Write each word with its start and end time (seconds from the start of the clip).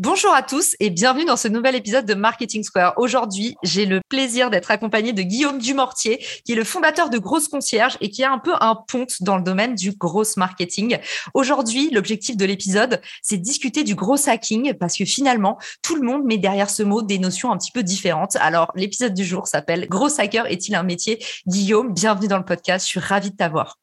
Bonjour 0.00 0.32
à 0.32 0.44
tous 0.44 0.76
et 0.78 0.90
bienvenue 0.90 1.24
dans 1.24 1.36
ce 1.36 1.48
nouvel 1.48 1.74
épisode 1.74 2.06
de 2.06 2.14
Marketing 2.14 2.62
Square. 2.62 2.94
Aujourd'hui, 2.98 3.56
j'ai 3.64 3.84
le 3.84 4.00
plaisir 4.08 4.48
d'être 4.48 4.70
accompagné 4.70 5.12
de 5.12 5.22
Guillaume 5.22 5.58
Dumortier, 5.58 6.24
qui 6.44 6.52
est 6.52 6.54
le 6.54 6.62
fondateur 6.62 7.10
de 7.10 7.18
Grosse 7.18 7.48
Concierge 7.48 7.98
et 8.00 8.08
qui 8.08 8.22
a 8.22 8.30
un 8.30 8.38
peu 8.38 8.52
un 8.60 8.76
ponte 8.76 9.24
dans 9.24 9.36
le 9.36 9.42
domaine 9.42 9.74
du 9.74 9.90
gros 9.90 10.22
marketing. 10.36 10.98
Aujourd'hui, 11.34 11.90
l'objectif 11.90 12.36
de 12.36 12.44
l'épisode, 12.44 13.00
c'est 13.22 13.38
de 13.38 13.42
discuter 13.42 13.82
du 13.82 13.96
gros 13.96 14.28
hacking 14.28 14.74
parce 14.74 14.96
que 14.96 15.04
finalement, 15.04 15.58
tout 15.82 15.96
le 15.96 16.02
monde 16.02 16.22
met 16.22 16.38
derrière 16.38 16.70
ce 16.70 16.84
mot 16.84 17.02
des 17.02 17.18
notions 17.18 17.50
un 17.50 17.58
petit 17.58 17.72
peu 17.72 17.82
différentes. 17.82 18.36
Alors, 18.36 18.70
l'épisode 18.76 19.14
du 19.14 19.24
jour 19.24 19.48
s'appelle 19.48 19.88
Gros 19.88 20.20
hacker 20.20 20.46
est-il 20.46 20.76
un 20.76 20.84
métier? 20.84 21.18
Guillaume, 21.48 21.92
bienvenue 21.92 22.28
dans 22.28 22.38
le 22.38 22.44
podcast. 22.44 22.86
Je 22.86 22.90
suis 22.90 23.00
ravie 23.00 23.32
de 23.32 23.36
t'avoir. 23.36 23.74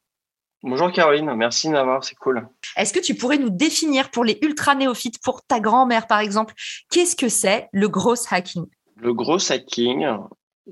Bonjour 0.68 0.90
Caroline, 0.90 1.32
merci 1.36 1.70
d'avoir, 1.70 2.02
c'est 2.02 2.16
cool. 2.16 2.48
Est-ce 2.76 2.92
que 2.92 2.98
tu 2.98 3.14
pourrais 3.14 3.38
nous 3.38 3.50
définir 3.50 4.10
pour 4.10 4.24
les 4.24 4.36
ultra 4.42 4.74
néophytes, 4.74 5.22
pour 5.22 5.42
ta 5.46 5.60
grand-mère 5.60 6.08
par 6.08 6.18
exemple, 6.18 6.54
qu'est-ce 6.90 7.14
que 7.14 7.28
c'est 7.28 7.68
le 7.72 7.88
gros 7.88 8.16
hacking? 8.32 8.66
Le 8.96 9.14
gros 9.14 9.52
hacking, 9.52 10.08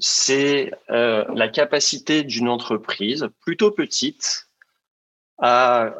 c'est 0.00 0.72
euh, 0.90 1.24
la 1.32 1.48
capacité 1.48 2.24
d'une 2.24 2.48
entreprise 2.48 3.28
plutôt 3.42 3.70
petite 3.70 4.48
à 5.38 5.94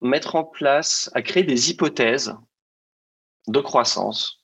mettre 0.00 0.34
en 0.34 0.42
place, 0.42 1.08
à 1.14 1.22
créer 1.22 1.44
des 1.44 1.70
hypothèses 1.70 2.34
de 3.46 3.60
croissance 3.60 4.42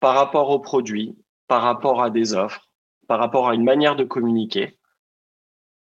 par 0.00 0.14
rapport 0.14 0.48
aux 0.48 0.60
produits, 0.60 1.14
par 1.46 1.60
rapport 1.60 2.02
à 2.02 2.08
des 2.08 2.32
offres, 2.32 2.70
par 3.06 3.18
rapport 3.18 3.50
à 3.50 3.54
une 3.54 3.64
manière 3.64 3.96
de 3.96 4.04
communiquer 4.04 4.78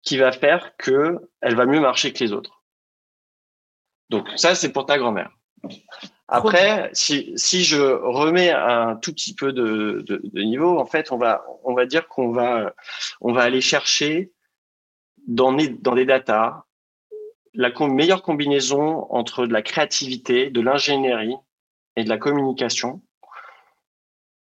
qui 0.03 0.17
va 0.17 0.31
faire 0.31 0.75
que 0.77 1.17
elle 1.41 1.55
va 1.55 1.65
mieux 1.65 1.79
marcher 1.79 2.13
que 2.13 2.23
les 2.23 2.31
autres. 2.31 2.63
Donc 4.09 4.27
ça, 4.35 4.55
c'est 4.55 4.71
pour 4.71 4.85
ta 4.85 4.97
grand-mère. 4.97 5.31
Après, 6.29 6.89
si, 6.93 7.33
si 7.35 7.63
je 7.63 7.81
remets 7.81 8.51
un 8.51 8.95
tout 8.95 9.13
petit 9.13 9.33
peu 9.33 9.53
de, 9.53 10.21
niveau, 10.33 10.77
en 10.77 10.85
fait, 10.85 11.11
on 11.11 11.17
va, 11.17 11.45
on 11.63 11.73
va 11.73 11.85
dire 11.85 12.07
qu'on 12.07 12.31
va, 12.31 12.73
on 13.21 13.33
va 13.33 13.43
aller 13.43 13.61
chercher 13.61 14.31
dans, 15.27 15.53
des, 15.53 15.69
dans 15.69 15.95
des 15.95 16.05
datas 16.05 16.65
la 17.53 17.71
meilleure 17.87 18.21
combinaison 18.21 19.11
entre 19.11 19.47
de 19.47 19.53
la 19.53 19.61
créativité, 19.61 20.49
de 20.49 20.61
l'ingénierie 20.61 21.35
et 21.95 22.03
de 22.03 22.09
la 22.09 22.17
communication 22.17 23.01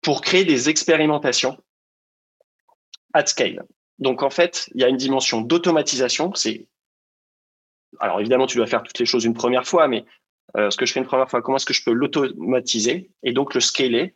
pour 0.01 0.21
créer 0.21 0.43
des 0.43 0.69
expérimentations 0.69 1.57
at 3.13 3.25
scale. 3.27 3.63
Donc 3.99 4.23
en 4.23 4.29
fait, 4.29 4.69
il 4.75 4.81
y 4.81 4.83
a 4.83 4.89
une 4.89 4.97
dimension 4.97 5.41
d'automatisation. 5.41 6.33
C'est 6.35 6.67
alors 7.99 8.19
évidemment, 8.19 8.45
tu 8.45 8.57
dois 8.57 8.67
faire 8.67 8.83
toutes 8.83 8.99
les 8.99 9.05
choses 9.05 9.25
une 9.25 9.33
première 9.33 9.65
fois, 9.65 9.87
mais 9.87 10.05
euh, 10.57 10.69
ce 10.69 10.77
que 10.77 10.85
je 10.85 10.93
fais 10.93 10.99
une 10.99 11.05
première 11.05 11.29
fois, 11.29 11.41
comment 11.41 11.57
est-ce 11.57 11.65
que 11.65 11.73
je 11.73 11.83
peux 11.83 11.91
l'automatiser 11.91 13.11
et 13.23 13.33
donc 13.33 13.53
le 13.53 13.59
scaler 13.59 14.15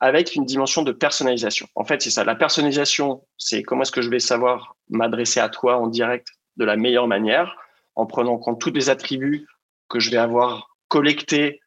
avec 0.00 0.34
une 0.34 0.44
dimension 0.44 0.82
de 0.82 0.92
personnalisation? 0.92 1.68
En 1.74 1.84
fait, 1.84 2.02
c'est 2.02 2.10
ça. 2.10 2.24
La 2.24 2.34
personnalisation, 2.34 3.26
c'est 3.38 3.62
comment 3.62 3.82
est-ce 3.82 3.92
que 3.92 4.02
je 4.02 4.10
vais 4.10 4.20
savoir 4.20 4.76
m'adresser 4.88 5.40
à 5.40 5.48
toi 5.48 5.76
en 5.76 5.86
direct 5.86 6.28
de 6.56 6.64
la 6.64 6.76
meilleure 6.76 7.08
manière, 7.08 7.56
en 7.94 8.06
prenant 8.06 8.34
en 8.34 8.38
compte 8.38 8.60
tous 8.60 8.72
les 8.72 8.90
attributs 8.90 9.46
que 9.88 10.00
je 10.00 10.10
vais 10.10 10.16
avoir 10.16 10.76
collectés 10.88 11.60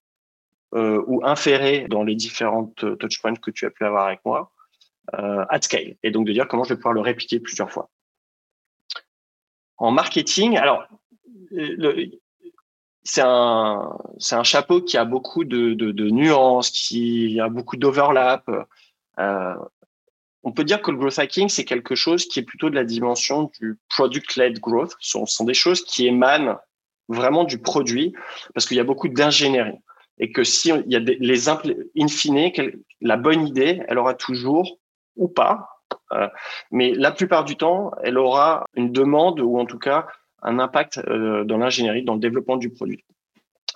euh, 0.74 1.02
ou 1.08 1.26
inférés 1.26 1.88
dans 1.90 2.04
les 2.04 2.16
différentes 2.16 2.84
euh, 2.84 2.96
touchpoints 2.96 3.36
que 3.36 3.52
tu 3.52 3.66
as 3.66 3.70
pu 3.70 3.86
avoir 3.86 4.08
avec 4.08 4.20
moi 4.26 4.52
at 5.14 5.62
scale. 5.62 5.96
Et 6.04 6.12
donc 6.12 6.28
de 6.28 6.34
dire 6.34 6.48
comment 6.48 6.64
je 6.64 6.70
vais 6.70 6.76
pouvoir 6.76 6.94
le 6.94 7.02
répliquer 7.02 7.40
plusieurs 7.40 7.72
fois. 7.72 7.90
En 9.78 9.92
marketing, 9.92 10.58
alors, 10.58 10.88
c'est 13.04 13.22
un, 13.22 13.98
un 14.32 14.44
chapeau 14.44 14.82
qui 14.82 14.98
a 14.98 15.06
beaucoup 15.06 15.46
de, 15.46 15.74
de, 15.74 15.92
de 15.92 16.10
nuances, 16.10 16.72
qui 16.72 17.40
a 17.40 17.48
beaucoup 17.48 17.78
d'overlap. 17.78 18.50
Euh, 19.20 19.56
on 20.44 20.52
peut 20.52 20.64
dire 20.64 20.82
que 20.82 20.92
le 20.92 20.98
growth 20.98 21.20
hacking, 21.20 21.50
c'est 21.50 21.66
quelque 21.66 21.96
chose 21.96 22.26
qui 22.26 22.40
est 22.40 22.44
plutôt 22.44 22.70
de 22.70 22.76
la 22.76 22.84
dimension 22.84 23.52
du 23.60 23.78
product-led 23.90 24.60
growth. 24.60 24.94
Ce 25.00 25.12
sont, 25.12 25.26
sont, 25.26 25.46
des 25.46 25.54
choses 25.54 25.84
qui 25.84 26.08
émanent 26.08 26.58
vraiment 27.08 27.44
du 27.44 27.60
produit, 27.60 28.14
parce 28.54 28.66
qu'il 28.66 28.78
y 28.78 28.82
a 28.82 28.84
beaucoup 28.84 29.08
d'ingénierie. 29.08 29.80
Et 30.20 30.32
que 30.32 30.44
si 30.44 30.70
il 30.70 30.92
y 30.92 30.96
a 30.96 31.00
des, 31.00 31.16
les 31.20 31.50
in 31.50 32.08
fine, 32.10 32.52
la 33.02 33.18
bonne 33.18 33.48
idée, 33.48 33.82
elle 33.88 34.00
aura 34.00 34.16
toujours 34.16 34.80
ou 35.18 35.28
pas. 35.28 35.70
Euh, 36.14 36.28
mais 36.72 36.94
la 36.94 37.12
plupart 37.12 37.44
du 37.44 37.58
temps, 37.58 37.92
elle 38.04 38.18
aura 38.18 38.66
une 38.76 38.92
demande 38.92 39.40
ou 39.40 39.60
en 39.60 39.66
tout 39.66 39.80
cas 39.80 40.08
un 40.42 40.60
impact 40.60 41.00
euh, 41.00 41.44
dans 41.44 41.58
l'ingénierie, 41.58 42.04
dans 42.04 42.14
le 42.14 42.20
développement 42.20 42.58
du 42.58 42.70
produit. 42.70 43.04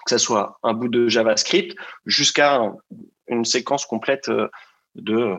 Que 0.06 0.12
ce 0.12 0.18
soit 0.18 0.58
un 0.64 0.74
bout 0.74 0.88
de 0.88 1.08
JavaScript 1.08 1.76
jusqu'à 2.06 2.62
une 3.28 3.46
séquence 3.46 3.86
complète 3.86 4.30
euh, 4.30 4.50
de 4.96 5.38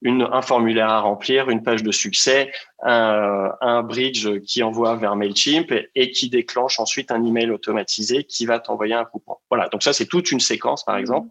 une, 0.00 0.22
un 0.22 0.40
formulaire 0.40 0.88
à 0.88 1.00
remplir, 1.00 1.50
une 1.50 1.62
page 1.62 1.82
de 1.82 1.92
succès, 1.92 2.50
un, 2.82 3.52
un, 3.60 3.82
bridge 3.82 4.40
qui 4.46 4.62
envoie 4.62 4.96
vers 4.96 5.14
Mailchimp 5.14 5.70
et, 5.94 6.10
qui 6.10 6.30
déclenche 6.30 6.80
ensuite 6.80 7.10
un 7.10 7.22
email 7.22 7.50
automatisé 7.50 8.24
qui 8.24 8.46
va 8.46 8.60
t'envoyer 8.60 8.94
un 8.94 9.04
coupon. 9.04 9.36
Voilà, 9.50 9.68
donc 9.68 9.82
ça 9.82 9.92
c'est 9.92 10.06
toute 10.06 10.32
une 10.32 10.40
séquence 10.40 10.84
par 10.86 10.96
exemple. 10.96 11.28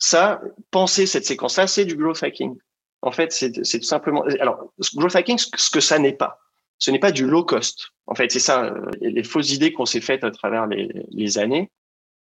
Ça, 0.00 0.40
penser 0.70 1.06
cette 1.06 1.26
séquence-là, 1.26 1.66
c'est 1.66 1.84
du 1.84 1.94
growth 1.94 2.22
hacking. 2.22 2.56
En 3.02 3.12
fait, 3.12 3.32
c'est 3.32 3.52
tout 3.52 3.86
simplement. 3.86 4.24
Alors, 4.40 4.72
growth 4.94 5.14
hacking, 5.14 5.38
ce 5.38 5.70
que 5.70 5.80
ça 5.80 5.98
n'est 5.98 6.14
pas, 6.14 6.40
ce 6.78 6.90
n'est 6.90 6.98
pas 6.98 7.12
du 7.12 7.26
low 7.26 7.44
cost. 7.44 7.90
En 8.06 8.14
fait, 8.14 8.32
c'est 8.32 8.40
ça, 8.40 8.64
euh, 8.64 8.90
les 9.00 9.22
fausses 9.22 9.52
idées 9.52 9.72
qu'on 9.72 9.84
s'est 9.84 10.00
faites 10.00 10.24
à 10.24 10.30
travers 10.30 10.66
les, 10.66 11.38
années. 11.38 11.70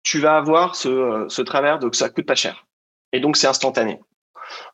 Tu 0.04 0.20
vas 0.20 0.38
avoir 0.38 0.76
ce, 0.76 0.90
euh, 0.90 1.30
ce 1.30 1.42
travers 1.42 1.80
que 1.80 1.96
ça 1.96 2.10
coûte 2.10 2.26
pas 2.26 2.36
cher. 2.36 2.66
Et 3.14 3.20
donc, 3.20 3.38
c'est 3.38 3.48
instantané. 3.48 4.02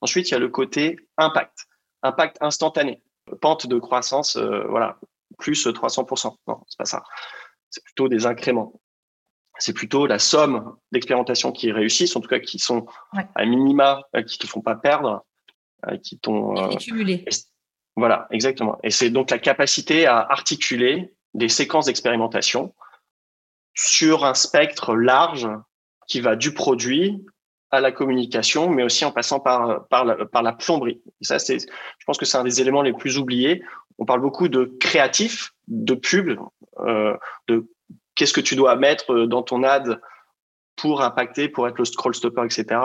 Ensuite, 0.02 0.30
il 0.30 0.32
y 0.32 0.36
a 0.36 0.40
le 0.40 0.50
côté 0.50 0.98
impact. 1.18 1.66
Impact 2.04 2.38
instantané. 2.40 3.04
Pente 3.42 3.68
de 3.68 3.80
croissance, 3.80 4.38
euh, 4.38 4.64
voilà, 4.70 4.98
plus 5.38 5.68
300%. 5.68 6.36
Non, 6.48 6.62
c'est 6.68 6.78
pas 6.78 6.86
ça. 6.86 7.04
C'est 7.70 7.84
plutôt 7.84 8.08
des 8.08 8.26
incréments 8.26 8.80
c'est 9.60 9.74
plutôt 9.74 10.06
la 10.08 10.20
somme 10.20 10.76
d'expérimentations 10.92 11.52
qui 11.52 11.72
réussissent, 11.72 12.16
en 12.16 12.22
tout 12.22 12.28
cas 12.28 12.40
qui 12.40 12.60
sont 12.60 12.86
à 13.36 13.46
minima, 13.46 14.02
euh, 14.16 14.24
qui 14.24 14.38
te 14.38 14.48
font 14.48 14.62
pas 14.62 14.76
perdre, 14.76 15.26
euh, 15.88 15.98
qui 15.98 16.18
t'ont 16.20 16.58
euh, 16.58 16.70
Voilà, 17.96 18.28
exactement. 18.32 18.80
Et 18.84 18.90
c'est 18.90 19.10
donc 19.10 19.30
la 19.30 19.40
capacité 19.40 20.08
à 20.08 20.20
articuler 20.20 21.14
des 21.34 21.50
séquences 21.50 21.86
d'expérimentation 21.86 22.74
sur 23.76 24.26
un 24.26 24.34
spectre 24.34 24.96
large 24.96 25.48
qui 26.08 26.20
va 26.20 26.36
du 26.36 26.54
produit 26.54 27.24
à 27.72 27.82
la 27.82 27.92
communication, 27.92 28.70
mais 28.70 28.84
aussi 28.84 29.04
en 29.04 29.12
passant 29.12 29.40
par 29.40 29.88
par 29.88 30.06
la, 30.06 30.26
par 30.26 30.44
la 30.44 30.54
plomberie. 30.54 31.02
Et 31.22 31.26
ça, 31.26 31.40
c'est, 31.40 31.60
je 31.60 32.06
pense 32.06 32.18
que 32.18 32.26
c'est 32.26 32.38
un 32.38 32.44
des 32.44 32.62
éléments 32.62 32.84
les 32.84 32.94
plus 32.94 33.18
oubliés. 33.18 33.64
On 33.98 34.06
parle 34.06 34.22
beaucoup 34.22 34.48
de 34.48 34.76
créatif, 34.80 35.54
de 35.68 35.96
pub, 35.96 36.40
euh, 36.80 37.18
de 37.48 37.68
qu'est-ce 38.16 38.34
que 38.34 38.42
tu 38.42 38.56
dois 38.56 38.76
mettre 38.76 39.14
euh, 39.14 39.28
dans 39.28 39.44
ton 39.44 39.64
ad 39.64 40.02
pour 40.76 41.02
impacter, 41.02 41.50
pour 41.50 41.68
être 41.68 41.78
le 41.78 41.86
scroll 41.86 42.16
stopper, 42.16 42.46
etc. 42.46 42.80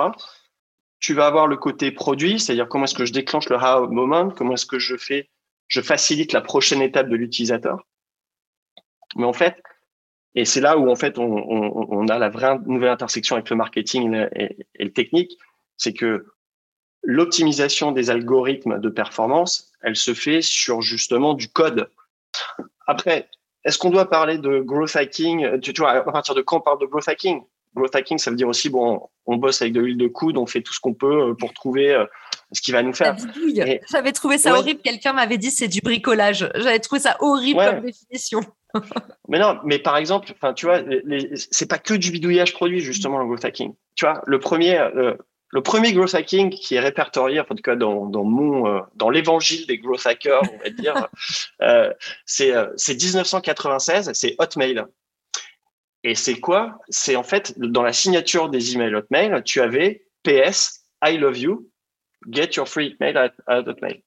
Tu 1.00 1.14
vas 1.14 1.26
avoir 1.26 1.46
le 1.46 1.56
côté 1.56 1.90
produit, 1.90 2.38
c'est-à-dire 2.38 2.68
comment 2.68 2.84
est-ce 2.84 2.94
que 2.94 3.06
je 3.06 3.12
déclenche 3.12 3.48
le 3.48 3.56
how 3.56 3.88
moment, 3.88 4.30
comment 4.30 4.54
est-ce 4.54 4.66
que 4.66 4.78
je 4.78 4.96
fais, 4.96 5.30
je 5.68 5.80
facilite 5.80 6.32
la 6.32 6.40
prochaine 6.40 6.82
étape 6.82 7.08
de 7.08 7.16
l'utilisateur. 7.16 7.86
Mais 9.16 9.24
en 9.24 9.32
fait, 9.32 9.62
et 10.34 10.44
c'est 10.44 10.60
là 10.60 10.76
où 10.76 10.90
en 10.90 10.96
fait 10.96 11.18
on, 11.18 12.08
a 12.08 12.18
la 12.18 12.28
vraie 12.28 12.58
nouvelle 12.66 12.90
intersection 12.90 13.36
avec 13.36 13.48
le 13.48 13.56
marketing 13.56 14.14
et, 14.34 14.56
et 14.74 14.84
le 14.84 14.92
technique, 14.92 15.38
c'est 15.76 15.94
que 15.94 16.26
l'optimisation 17.02 17.92
des 17.92 18.10
algorithmes 18.10 18.78
de 18.80 18.88
performance, 18.88 19.72
elle 19.80 19.96
se 19.96 20.14
fait 20.14 20.42
sur 20.42 20.82
justement 20.82 21.34
du 21.34 21.48
code. 21.48 21.90
Après, 22.86 23.30
est-ce 23.68 23.78
qu'on 23.78 23.90
doit 23.90 24.08
parler 24.08 24.38
de 24.38 24.60
growth 24.60 24.96
hacking? 24.96 25.60
Tu, 25.60 25.72
vois, 25.78 25.90
à 25.90 26.00
partir 26.00 26.34
de 26.34 26.40
quand 26.40 26.56
on 26.56 26.60
parle 26.60 26.80
de 26.80 26.86
growth 26.86 27.08
hacking? 27.08 27.42
Growth 27.74 27.94
hacking, 27.94 28.18
ça 28.18 28.30
veut 28.30 28.36
dire 28.36 28.48
aussi 28.48 28.70
bon, 28.70 29.08
on 29.26 29.36
bosse 29.36 29.60
avec 29.60 29.74
de 29.74 29.80
l'huile 29.80 29.98
de 29.98 30.08
coude, 30.08 30.38
on 30.38 30.46
fait 30.46 30.62
tout 30.62 30.72
ce 30.72 30.80
qu'on 30.80 30.94
peut 30.94 31.36
pour 31.38 31.52
trouver 31.52 31.94
ce 32.52 32.62
qui 32.62 32.72
va 32.72 32.82
nous 32.82 32.94
faire. 32.94 33.14
J'avais 33.90 34.12
trouvé 34.12 34.38
ça 34.38 34.58
horrible. 34.58 34.80
Quelqu'un 34.80 35.12
m'avait 35.12 35.38
dit 35.38 35.50
c'est 35.50 35.68
du 35.68 35.80
bricolage. 35.80 36.50
J'avais 36.54 36.78
trouvé 36.78 37.00
ça 37.00 37.16
horrible 37.20 37.60
comme 37.62 37.80
définition. 37.80 38.40
mais 39.28 39.38
non, 39.38 39.58
mais 39.64 39.78
par 39.78 39.96
exemple, 39.96 40.30
enfin, 40.34 40.52
tu 40.52 40.66
vois, 40.66 40.80
c'est 41.34 41.68
pas 41.68 41.78
que 41.78 41.94
du 41.94 42.10
bidouillage 42.10 42.52
produit 42.52 42.80
justement 42.80 43.18
le 43.18 43.26
growth 43.26 43.44
hacking. 43.44 43.74
Tu 43.94 44.06
vois, 44.06 44.22
le 44.26 44.38
premier, 44.38 44.78
euh, 44.78 45.14
le 45.50 45.62
premier 45.62 45.92
growth 45.92 46.14
hacking 46.14 46.50
qui 46.50 46.74
est 46.74 46.80
répertorié, 46.80 47.40
en 47.40 47.44
tout 47.44 47.56
cas 47.56 47.76
dans, 47.76 48.06
dans 48.06 48.24
mon, 48.24 48.66
euh, 48.66 48.80
dans 48.94 49.10
l'évangile 49.10 49.66
des 49.66 49.78
growth 49.78 50.06
hackers, 50.06 50.42
on 50.52 50.58
va 50.58 50.70
dire, 50.70 51.08
euh, 51.62 51.92
c'est 52.26 52.52
c'est 52.76 52.94
1996, 52.94 54.12
c'est 54.12 54.34
Hotmail. 54.38 54.84
Et 56.04 56.14
c'est 56.14 56.38
quoi? 56.38 56.78
C'est 56.88 57.16
en 57.16 57.24
fait 57.24 57.58
dans 57.58 57.82
la 57.82 57.92
signature 57.92 58.48
des 58.48 58.74
emails 58.74 58.94
Hotmail, 58.94 59.42
tu 59.44 59.60
avais 59.60 60.06
PS, 60.22 60.84
I 61.02 61.16
love 61.16 61.38
you, 61.38 61.70
get 62.30 62.50
your 62.56 62.68
free 62.68 62.96
email 63.00 63.16
at, 63.16 63.32
at 63.46 63.62
Hotmail. 63.66 64.02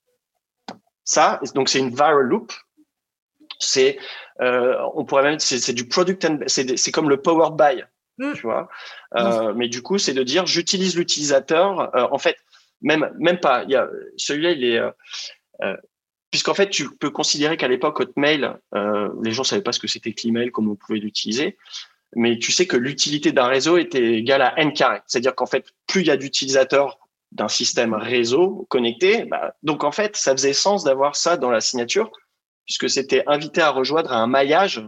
Ça, 1.03 1.39
donc 1.55 1.67
c'est 1.69 1.79
une 1.79 1.89
viral 1.89 2.23
loop 2.23 2.53
c'est, 3.61 3.97
euh, 4.41 4.75
on 4.95 5.05
pourrait 5.05 5.23
même, 5.23 5.39
c'est 5.39 5.73
du 5.73 5.87
product 5.87 6.25
and, 6.25 6.39
c'est 6.47 6.91
comme 6.91 7.09
le 7.09 7.21
power 7.21 7.49
buy. 7.51 7.83
Tu 8.35 8.41
vois. 8.43 8.69
Euh, 9.17 9.53
mais 9.55 9.67
du 9.67 9.81
coup, 9.81 9.97
c'est 9.97 10.13
de 10.13 10.23
dire, 10.23 10.45
j'utilise 10.45 10.95
l'utilisateur. 10.95 11.95
Euh, 11.95 12.07
en 12.11 12.17
fait, 12.17 12.37
même, 12.81 13.11
même 13.19 13.39
pas. 13.39 13.63
Il 13.63 13.71
y 13.71 13.75
a 13.75 13.89
celui-là, 14.17 14.51
il 14.51 14.63
est 14.63 14.81
puisqu'en 16.31 16.53
fait, 16.53 16.69
tu 16.69 16.89
peux 16.89 17.09
considérer 17.09 17.57
qu'à 17.57 17.67
l'époque, 17.67 17.99
Hotmail, 17.99 18.49
euh, 18.73 19.09
les 19.21 19.31
gens 19.31 19.43
savaient 19.43 19.61
pas 19.61 19.73
ce 19.73 19.79
que 19.79 19.87
c'était 19.87 20.13
que 20.13 20.21
l'email, 20.23 20.49
comment 20.49 20.71
on 20.71 20.75
pouvait 20.75 20.99
l'utiliser, 20.99 21.57
mais 22.15 22.39
tu 22.39 22.51
sais 22.53 22.65
que 22.65 22.77
l'utilité 22.77 23.33
d'un 23.33 23.47
réseau 23.47 23.77
était 23.77 24.13
égale 24.13 24.41
à 24.41 24.57
n 24.57 24.73
carré. 24.73 25.01
C'est-à-dire 25.05 25.35
qu'en 25.35 25.45
fait, 25.45 25.67
plus 25.87 26.01
il 26.01 26.07
y 26.07 26.11
a 26.11 26.17
d'utilisateurs 26.17 26.99
d'un 27.33 27.49
système 27.49 27.93
réseau 27.93 28.65
connecté, 28.69 29.25
bah, 29.25 29.53
donc 29.61 29.83
en 29.83 29.91
fait, 29.91 30.15
ça 30.15 30.31
faisait 30.31 30.53
sens 30.53 30.83
d'avoir 30.83 31.15
ça 31.15 31.37
dans 31.37 31.51
la 31.51 31.61
signature 31.61 32.11
puisque 32.65 32.89
c'était 32.89 33.23
invité 33.27 33.61
à 33.61 33.69
rejoindre 33.69 34.13
un 34.13 34.27
maillage, 34.27 34.81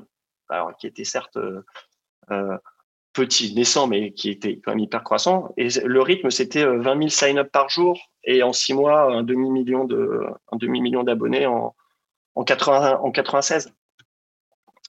alors 0.48 0.76
qui 0.78 0.88
était 0.88 1.04
certes 1.04 1.38
euh, 1.38 1.66
euh, 2.32 2.58
petit, 3.14 3.54
naissant, 3.54 3.88
mais 3.88 4.12
qui 4.12 4.30
était 4.30 4.60
quand 4.60 4.72
même 4.72 4.80
hyper 4.80 5.04
croissant. 5.04 5.54
Et 5.58 5.70
le 5.84 6.02
rythme, 6.02 6.30
c'était 6.30 6.66
20 6.66 6.72
euh, 6.72 6.98
000 6.98 7.10
sign-up 7.10 7.50
par 7.52 7.70
jour 7.70 8.00
et 8.24 8.44
en 8.44 8.54
six 8.54 8.74
mois, 8.74 9.14
un 9.14 9.24
demi-million 9.24 9.86
de, 9.86 10.22
un 10.52 10.58
demi-million 10.58 11.04
d'abonnés 11.04 11.46
en, 11.46 11.76
en, 12.36 12.44
80, 12.44 13.00
en 13.02 13.12
96. 13.12 13.74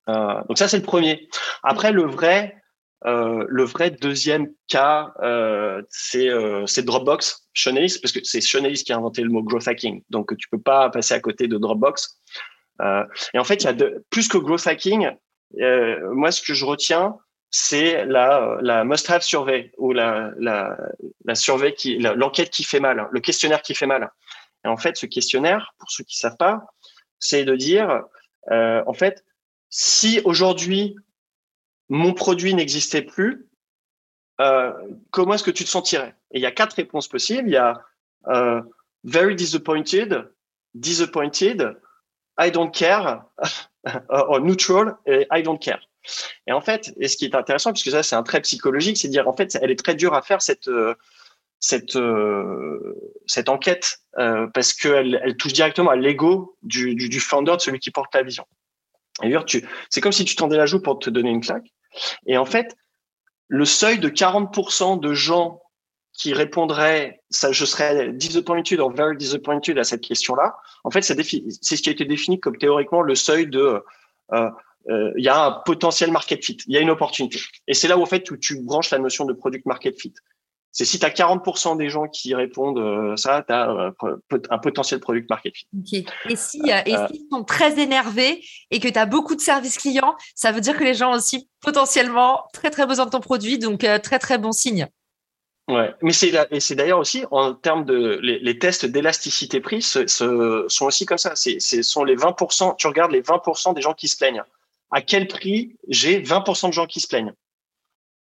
Euh, 0.09 0.35
donc 0.49 0.59
ça, 0.59 0.69
c'est 0.69 0.79
le 0.79 0.83
premier. 0.83 1.29
Après, 1.63 1.93
le 1.93 2.05
vrai, 2.05 2.57
euh, 3.07 3.45
le 3.49 3.65
vrai 3.65 3.91
deuxième 3.91 4.49
cas, 4.69 5.13
euh, 5.23 5.83
c'est 5.91 6.83
Dropbox, 6.83 7.49
Shonelis, 7.53 7.99
parce 8.01 8.13
que 8.13 8.21
c'est 8.23 8.41
Shonelis 8.41 8.85
qui 8.85 8.93
a 8.93 8.97
inventé 8.97 9.23
le 9.23 9.31
mot 9.31 9.43
growth 9.43 9.69
hacking. 9.69 10.03
Donc 10.11 10.37
tu 10.37 10.49
peux 10.49 10.61
pas 10.61 10.89
passer 10.91 11.15
à 11.15 11.21
côté 11.21 11.49
de 11.49 11.59
Dropbox. 11.59 12.21
Euh, 12.81 13.05
et 13.35 13.39
en 13.39 13.45
fait, 13.45 13.63
il 13.63 13.65
y 13.65 13.69
a 13.69 13.91
plus 14.11 14.29
que 14.29 14.39
growth 14.39 14.67
hacking, 14.67 15.11
euh, 15.61 16.15
moi, 16.15 16.31
ce 16.31 16.43
que 16.43 16.55
je 16.55 16.65
retiens, 16.65 17.17
c'est 17.57 18.05
la, 18.07 18.83
must-have 18.83 19.23
survey 19.23 19.71
ou 19.79 19.93
la 19.93 20.35
survey 21.35 21.73
qui, 21.73 21.99
l'enquête 21.99 22.51
qui 22.51 22.65
fait 22.65 22.81
mal, 22.81 23.09
le 23.13 23.21
questionnaire 23.21 23.63
qui 23.63 23.77
fait 23.77 23.87
mal. 23.87 24.11
Et 24.65 24.69
en 24.69 24.77
fait, 24.77 24.97
ce 24.97 25.07
questionnaire, 25.07 25.73
pour 25.79 25.89
ceux 25.89 26.03
qui 26.03 26.19
savent 26.19 26.37
pas, 26.37 26.67
c'est 27.21 27.45
de 27.45 27.55
dire, 27.55 28.03
euh, 28.51 28.83
en 28.89 28.93
fait, 28.93 29.25
si 29.71 30.21
aujourd'hui 30.25 30.97
mon 31.89 32.13
produit 32.13 32.55
n'existait 32.55 33.03
plus, 33.03 33.49
euh, 34.41 34.73
comment 35.13 35.35
est-ce 35.35 35.45
que 35.45 35.53
tu 35.53 35.63
te 35.63 35.69
sentirais? 35.69 36.17
Et 36.33 36.39
il 36.39 36.43
y 36.43 36.47
a 36.47 36.51
quatre 36.51 36.73
réponses 36.73 37.07
possibles. 37.07 37.49
Il 37.49 37.53
y 37.53 37.57
a 37.57 37.81
euh, 38.27 38.63
very 39.05 39.37
disappointed, 39.37 40.29
disappointed, 40.75 41.77
I 42.37 42.51
don't 42.51 42.73
care, 42.73 43.23
or 44.09 44.41
neutral 44.41 44.97
et 45.07 45.29
I 45.31 45.45
don't 45.45 45.61
care. 45.61 45.89
Et 46.47 46.53
en 46.53 46.61
fait, 46.61 46.93
et 46.99 47.09
ce 47.09 47.17
qui 47.17 47.25
est 47.25 47.35
intéressant, 47.35 47.73
puisque 47.73 47.91
ça 47.91 48.03
c'est 48.03 48.17
un 48.17 48.23
trait 48.23 48.41
psychologique, 48.41 48.97
c'est 48.97 49.09
de 49.09 49.13
dire 49.13 49.29
en 49.29 49.33
fait, 49.33 49.57
elle 49.61 49.71
est 49.71 49.83
très 49.83 49.95
dure 49.95 50.15
à 50.15 50.23
faire 50.23 50.43
cette 50.43 50.69
euh, 50.69 50.95
cette 51.61 51.97
euh, 51.97 52.95
cette 53.27 53.49
enquête 53.49 54.01
euh, 54.19 54.47
parce 54.53 54.73
qu'elle 54.73 55.21
elle 55.25 55.37
touche 55.37 55.53
directement 55.53 55.91
à 55.91 55.97
l'ego 55.97 56.57
du, 56.63 56.95
du, 56.95 57.21
founder, 57.21 57.57
de 57.57 57.61
celui 57.61 57.79
qui 57.79 57.91
porte 57.91 58.15
la 58.15 58.23
vision. 58.23 58.47
Tu, 59.47 59.67
c'est 59.91 60.01
comme 60.01 60.13
si 60.13 60.25
tu 60.25 60.35
tendais 60.35 60.57
la 60.57 60.67
joue 60.67 60.81
pour 60.81 60.99
te 60.99 61.09
donner 61.09 61.31
une 61.31 61.41
claque. 61.41 61.73
Et 62.27 62.37
en 62.37 62.45
fait, 62.45 62.77
le 63.47 63.65
seuil 63.65 64.01
de 64.01 64.09
40% 64.09 64.99
de 64.99 65.15
gens 65.15 65.63
qui 66.13 66.33
répondrait, 66.33 67.23
ça, 67.31 67.53
je 67.53 67.65
serais 67.65 68.13
disappointed 68.13 68.81
or 68.81 68.93
very 68.93 69.17
disappointed 69.17 69.79
à 69.79 69.85
cette 69.85 70.01
question-là. 70.01 70.57
En 70.83 70.91
fait, 70.91 71.03
c'est 71.03 71.21
ce 71.23 71.83
qui 71.83 71.89
a 71.89 71.93
été 71.93 72.05
défini 72.05 72.41
comme 72.41 72.57
théoriquement 72.57 73.03
le 73.03 73.15
seuil 73.15 73.47
de, 73.47 73.83
il 74.89 75.25
y 75.25 75.29
a 75.29 75.47
un 75.47 75.53
potentiel 75.65 76.11
market 76.11 76.45
fit, 76.45 76.59
il 76.67 76.75
y 76.75 76.77
a 76.77 76.81
une 76.81 76.91
opportunité. 76.91 77.39
Et 77.67 77.75
c'est 77.75 77.89
là 77.89 77.97
où, 77.97 78.03
en 78.03 78.07
fait, 78.07 78.31
où 78.31 78.37
tu 78.37 78.61
branches 78.61 78.91
la 78.91 78.99
notion 78.99 79.25
de 79.25 79.33
product 79.33 79.67
market 79.67 79.99
fit. 80.01 80.15
C'est 80.75 80.85
si 80.85 80.99
tu 80.99 81.07
as 81.07 81.11
40% 81.11 81.77
des 81.77 81.89
gens 81.89 82.09
qui 82.09 82.35
répondent 82.35 82.81
euh, 82.81 83.17
ça, 83.17 83.45
tu 83.47 83.53
as 83.53 83.93
un 84.51 84.59
potentiel 84.59 84.99
product 84.99 85.31
market 85.31 85.55
fit. 85.55 85.69
Et 86.29 86.35
si 86.35 86.61
et 86.69 86.97
s'ils 87.07 87.27
sont 87.31 87.45
très 87.45 87.79
énervés 87.79 88.45
et 88.73 88.81
que 88.81 88.89
tu 88.89 88.99
as 88.99 89.07
beaucoup 89.07 89.37
de 89.37 89.41
services 89.41 89.79
clients, 89.79 90.17
ça 90.35 90.51
veut 90.51 90.61
dire 90.61 90.77
que 90.77 90.83
les 90.83 90.95
gens 90.95 91.13
ont 91.13 91.17
aussi 91.17 91.49
potentiellement 91.61 92.43
très 92.53 92.71
très 92.71 92.87
besoin 92.87 93.07
de 93.07 93.11
ton 93.11 93.21
produit, 93.21 93.59
donc 93.61 93.87
très 94.03 94.19
très 94.19 94.37
bon 94.37 94.51
signe. 94.51 94.89
Ouais, 95.69 95.95
mais 96.03 96.13
c'est 96.13 96.33
et 96.51 96.61
c'est 96.61 96.75
d'ailleurs 96.75 96.99
aussi 96.99 97.25
en 97.31 97.55
termes 97.55 97.87
de 97.87 98.19
les, 98.21 98.39
les 98.41 98.59
tests 98.59 98.85
d'élasticité 98.85 99.61
prix 99.61 99.81
ce, 99.81 100.07
ce, 100.09 100.65
sont 100.69 100.87
aussi 100.87 101.07
comme 101.07 101.19
ça. 101.19 101.37
C'est 101.37 101.61
ce 101.61 101.83
sont 101.83 102.03
les 102.03 102.17
20%. 102.17 102.77
Tu 102.77 102.87
regardes 102.89 103.13
les 103.13 103.23
20% 103.23 103.75
des 103.75 103.81
gens 103.81 103.95
qui 103.95 104.09
se 104.09 104.17
plaignent. 104.17 104.43
À 104.95 105.03
quel 105.03 105.27
prix 105.27 105.75
j'ai 105.89 106.23
20% 106.23 106.69
de 106.69 106.73
gens 106.73 106.87
qui 106.87 107.01
se 107.01 107.09
plaignent. 107.09 107.33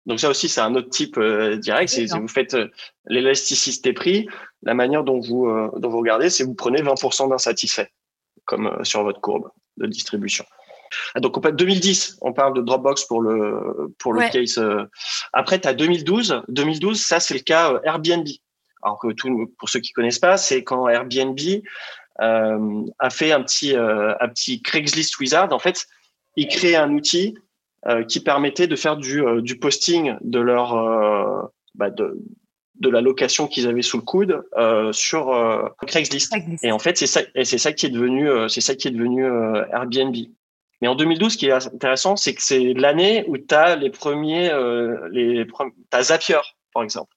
Donc 0.04 0.20
ça 0.20 0.28
aussi 0.28 0.46
c'est 0.46 0.60
un 0.60 0.74
autre 0.74 0.90
type 0.90 1.16
euh, 1.16 1.56
direct. 1.56 1.88
C'est 1.88 2.04
vous 2.04 2.28
faites 2.28 2.52
euh, 2.52 2.68
l'élasticité 3.06 3.94
prix. 3.94 4.28
La 4.62 4.74
manière 4.74 5.02
dont 5.02 5.20
vous 5.20 5.46
euh, 5.46 5.70
dont 5.78 5.88
vous 5.88 5.98
regardez, 5.98 6.28
c'est 6.28 6.44
vous 6.44 6.54
prenez 6.54 6.82
20% 6.82 7.30
d'insatisfaits 7.30 7.88
comme 8.44 8.78
sur 8.84 9.02
votre 9.04 9.22
courbe 9.22 9.48
de 9.78 9.86
distribution. 9.86 10.44
Ah, 11.14 11.20
donc, 11.20 11.40
2010, 11.40 12.18
on 12.20 12.34
parle 12.34 12.52
de 12.52 12.60
Dropbox 12.60 13.04
pour 13.04 13.22
le, 13.22 13.94
pour 13.98 14.12
le 14.12 14.28
case. 14.28 14.60
Après, 15.32 15.60
tu 15.60 15.68
as 15.68 15.72
2012. 15.72 16.42
2012, 16.48 17.00
ça, 17.00 17.20
c'est 17.20 17.34
le 17.34 17.40
cas 17.40 17.80
Airbnb. 17.84 18.26
Alors 18.82 18.98
que 18.98 19.12
tout, 19.12 19.54
pour 19.58 19.68
ceux 19.68 19.78
qui 19.78 19.92
connaissent 19.92 20.18
pas, 20.18 20.36
c'est 20.36 20.64
quand 20.64 20.88
Airbnb 20.88 21.38
a 22.18 23.10
fait 23.10 23.30
un 23.30 23.42
petit, 23.44 23.76
un 23.76 24.28
petit 24.28 24.62
Craigslist 24.62 25.16
Wizard. 25.20 25.52
En 25.52 25.60
fait, 25.60 25.86
ils 26.36 26.48
créaient 26.48 26.76
un 26.76 26.92
outil 26.92 27.36
euh, 27.86 28.04
qui 28.04 28.20
permettait 28.20 28.66
de 28.66 28.76
faire 28.76 28.96
du, 28.96 29.22
du 29.42 29.58
posting 29.58 30.16
de 30.20 30.40
leur, 30.40 31.50
bah 31.74 31.90
de, 31.90 32.18
de 32.76 32.88
la 32.88 33.00
location 33.00 33.46
qu'ils 33.46 33.66
avaient 33.66 33.82
sous 33.82 33.98
le 33.98 34.02
coude 34.02 34.42
euh, 34.56 34.92
sur 34.92 35.34
Craigslist. 35.86 36.34
Et 36.62 36.72
en 36.72 36.78
fait, 36.78 36.96
c'est 36.96 37.06
ça, 37.06 37.20
et 37.34 37.44
c'est 37.44 37.58
ça 37.58 37.72
qui 37.72 37.86
est 37.86 37.90
devenu, 37.90 38.28
c'est 38.48 38.60
ça 38.60 38.74
qui 38.74 38.88
est 38.88 38.92
devenu 38.92 39.24
Airbnb. 39.72 40.16
Mais 40.80 40.88
en 40.88 40.94
2012, 40.94 41.32
ce 41.32 41.38
qui 41.38 41.46
est 41.46 41.52
intéressant, 41.52 42.16
c'est 42.16 42.34
que 42.34 42.42
c'est 42.42 42.72
l'année 42.74 43.24
où 43.28 43.36
tu 43.36 43.54
as 43.54 43.76
les 43.76 43.90
premiers, 43.90 44.50
euh, 44.50 45.08
les, 45.12 45.46
as 45.92 46.02
Zapier, 46.04 46.40
par 46.72 46.82
exemple, 46.82 47.14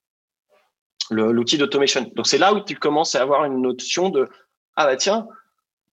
l'outil 1.09 1.57
d'automation. 1.57 2.11
Donc 2.15 2.27
c'est 2.27 2.37
là 2.37 2.53
où 2.53 2.59
tu 2.59 2.75
commences 2.75 3.15
à 3.15 3.21
avoir 3.21 3.45
une 3.45 3.61
notion 3.61 4.09
de 4.09 4.27
ah 4.75 4.85
bah 4.85 4.95
tiens, 4.95 5.27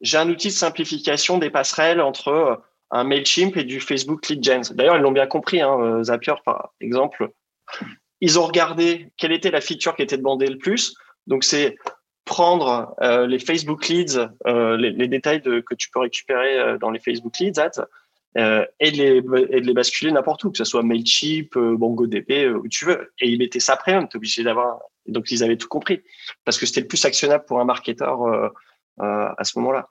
j'ai 0.00 0.16
un 0.16 0.28
outil 0.30 0.48
de 0.48 0.52
simplification 0.52 1.38
des 1.38 1.50
passerelles 1.50 2.00
entre 2.00 2.28
euh, 2.28 2.56
un 2.90 3.04
Mailchimp 3.04 3.56
et 3.56 3.64
du 3.64 3.80
Facebook 3.80 4.28
Lead 4.28 4.42
Gen. 4.42 4.62
D'ailleurs, 4.72 4.96
ils 4.96 5.02
l'ont 5.02 5.12
bien 5.12 5.26
compris, 5.26 5.60
hein, 5.60 5.78
euh, 5.80 6.02
Zapier 6.04 6.34
par 6.44 6.72
exemple. 6.80 7.30
Ils 8.20 8.38
ont 8.38 8.44
regardé 8.44 9.08
quelle 9.16 9.32
était 9.32 9.50
la 9.50 9.60
feature 9.60 9.94
qui 9.96 10.02
était 10.02 10.18
demandée 10.18 10.46
le 10.46 10.58
plus. 10.58 10.94
Donc 11.26 11.44
c'est 11.44 11.76
prendre 12.24 12.94
euh, 13.00 13.26
les 13.26 13.38
Facebook 13.38 13.88
Leads, 13.88 14.18
euh, 14.46 14.76
les, 14.76 15.08
détails 15.08 15.40
que 15.42 15.74
tu 15.74 15.90
peux 15.90 16.00
récupérer 16.00 16.78
dans 16.78 16.90
les 16.90 17.00
Facebook 17.00 17.38
Leads 17.38 17.60
ads, 17.60 17.86
et, 18.36 18.90
de 18.92 18.96
les, 18.96 19.16
et 19.50 19.60
de 19.60 19.66
les 19.66 19.72
basculer 19.72 20.12
n'importe 20.12 20.44
où, 20.44 20.50
que 20.50 20.58
ce 20.58 20.64
soit 20.64 20.82
Mailchimp, 20.82 21.56
MongoDB, 21.56 22.50
où 22.54 22.68
tu 22.68 22.84
veux. 22.84 23.12
Et 23.20 23.28
ils 23.28 23.38
mettaient 23.38 23.58
ça 23.60 23.76
premium, 23.76 24.06
tu 24.08 24.16
es 24.16 24.18
obligé 24.18 24.42
d'avoir. 24.42 24.80
Donc 25.06 25.30
ils 25.30 25.42
avaient 25.42 25.56
tout 25.56 25.68
compris, 25.68 26.02
parce 26.44 26.58
que 26.58 26.66
c'était 26.66 26.82
le 26.82 26.86
plus 26.86 27.04
actionnable 27.04 27.44
pour 27.46 27.60
un 27.60 27.64
marketeur 27.64 28.20
à 28.98 29.44
ce 29.44 29.58
moment-là. 29.58 29.88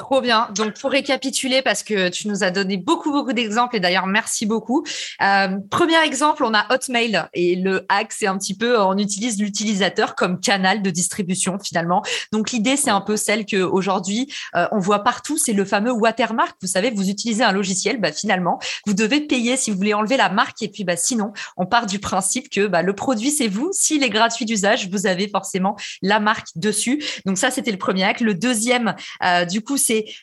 Trop 0.00 0.22
bien. 0.22 0.48
Donc, 0.54 0.80
pour 0.80 0.92
récapituler, 0.92 1.60
parce 1.60 1.82
que 1.82 2.08
tu 2.08 2.26
nous 2.28 2.42
as 2.42 2.50
donné 2.50 2.78
beaucoup, 2.78 3.12
beaucoup 3.12 3.34
d'exemples, 3.34 3.76
et 3.76 3.80
d'ailleurs, 3.80 4.06
merci 4.06 4.46
beaucoup. 4.46 4.82
Euh, 5.20 5.58
premier 5.70 6.02
exemple, 6.02 6.42
on 6.42 6.54
a 6.54 6.64
Hotmail. 6.72 7.24
Et 7.34 7.54
le 7.54 7.84
hack, 7.90 8.10
c'est 8.14 8.26
un 8.26 8.38
petit 8.38 8.56
peu, 8.56 8.80
on 8.80 8.96
utilise 8.96 9.38
l'utilisateur 9.38 10.14
comme 10.14 10.40
canal 10.40 10.80
de 10.80 10.88
distribution, 10.88 11.58
finalement. 11.58 12.02
Donc, 12.32 12.50
l'idée, 12.50 12.78
c'est 12.78 12.88
un 12.88 13.02
peu 13.02 13.18
celle 13.18 13.44
qu'aujourd'hui, 13.44 14.32
euh, 14.56 14.66
on 14.72 14.78
voit 14.78 15.00
partout, 15.00 15.36
c'est 15.36 15.52
le 15.52 15.66
fameux 15.66 15.92
watermark. 15.92 16.56
Vous 16.62 16.68
savez, 16.68 16.90
vous 16.90 17.10
utilisez 17.10 17.44
un 17.44 17.52
logiciel, 17.52 18.00
bah, 18.00 18.10
finalement, 18.10 18.58
vous 18.86 18.94
devez 18.94 19.20
payer 19.20 19.58
si 19.58 19.70
vous 19.70 19.76
voulez 19.76 19.92
enlever 19.92 20.16
la 20.16 20.30
marque. 20.30 20.62
Et 20.62 20.68
puis, 20.68 20.82
bah, 20.82 20.96
sinon, 20.96 21.34
on 21.58 21.66
part 21.66 21.84
du 21.84 21.98
principe 21.98 22.48
que 22.48 22.66
bah, 22.66 22.80
le 22.80 22.94
produit, 22.94 23.32
c'est 23.32 23.48
vous. 23.48 23.68
S'il 23.74 24.02
est 24.02 24.08
gratuit 24.08 24.46
d'usage, 24.46 24.88
vous 24.88 25.06
avez 25.06 25.28
forcément 25.28 25.76
la 26.00 26.20
marque 26.20 26.48
dessus. 26.56 27.04
Donc, 27.26 27.36
ça, 27.36 27.50
c'était 27.50 27.70
le 27.70 27.76
premier 27.76 28.04
hack. 28.04 28.22
Le 28.22 28.32
deuxième, 28.32 28.94
euh, 29.22 29.44
du 29.44 29.60
coup, 29.60 29.76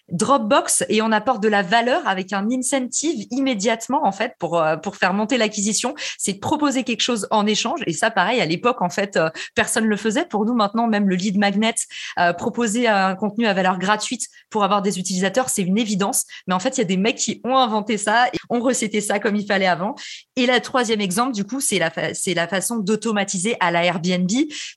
Dropbox 0.09 0.85
et 0.89 1.01
on 1.01 1.11
apporte 1.11 1.41
de 1.41 1.47
la 1.47 1.61
valeur 1.61 2.07
avec 2.07 2.33
un 2.33 2.47
incentive 2.51 3.27
immédiatement 3.31 4.05
en 4.05 4.11
fait 4.11 4.33
pour 4.39 4.61
euh, 4.61 4.77
pour 4.77 4.95
faire 4.95 5.13
monter 5.13 5.37
l'acquisition. 5.37 5.95
C'est 6.17 6.33
de 6.33 6.39
proposer 6.39 6.83
quelque 6.83 7.01
chose 7.01 7.27
en 7.31 7.45
échange 7.45 7.81
et 7.85 7.93
ça 7.93 8.11
pareil 8.11 8.41
à 8.41 8.45
l'époque 8.45 8.81
en 8.81 8.89
fait 8.89 9.17
euh, 9.17 9.29
personne 9.55 9.85
le 9.85 9.97
faisait. 9.97 10.25
Pour 10.25 10.45
nous 10.45 10.53
maintenant 10.53 10.87
même 10.87 11.09
le 11.09 11.15
lead 11.15 11.37
magnet 11.37 11.75
euh, 12.19 12.33
proposer 12.33 12.87
un 12.87 13.15
contenu 13.15 13.45
à 13.47 13.53
valeur 13.53 13.77
gratuite 13.79 14.27
pour 14.49 14.63
avoir 14.63 14.81
des 14.81 14.99
utilisateurs 14.99 15.49
c'est 15.49 15.63
une 15.63 15.77
évidence. 15.77 16.25
Mais 16.47 16.53
en 16.53 16.59
fait 16.59 16.77
il 16.77 16.79
y 16.79 16.81
a 16.81 16.87
des 16.87 16.97
mecs 16.97 17.17
qui 17.17 17.41
ont 17.43 17.57
inventé 17.57 17.97
ça 17.97 18.27
et 18.27 18.37
ont 18.49 18.59
recetté 18.59 19.01
ça 19.01 19.19
comme 19.19 19.35
il 19.35 19.45
fallait 19.45 19.67
avant. 19.67 19.95
Et 20.35 20.45
la 20.45 20.59
troisième 20.59 21.01
exemple 21.01 21.33
du 21.33 21.43
coup 21.43 21.59
c'est 21.59 21.79
la 21.79 21.91
c'est 22.13 22.33
la 22.33 22.47
façon 22.47 22.77
d'automatiser 22.77 23.57
à 23.59 23.71
la 23.71 23.83
Airbnb. 23.83 24.31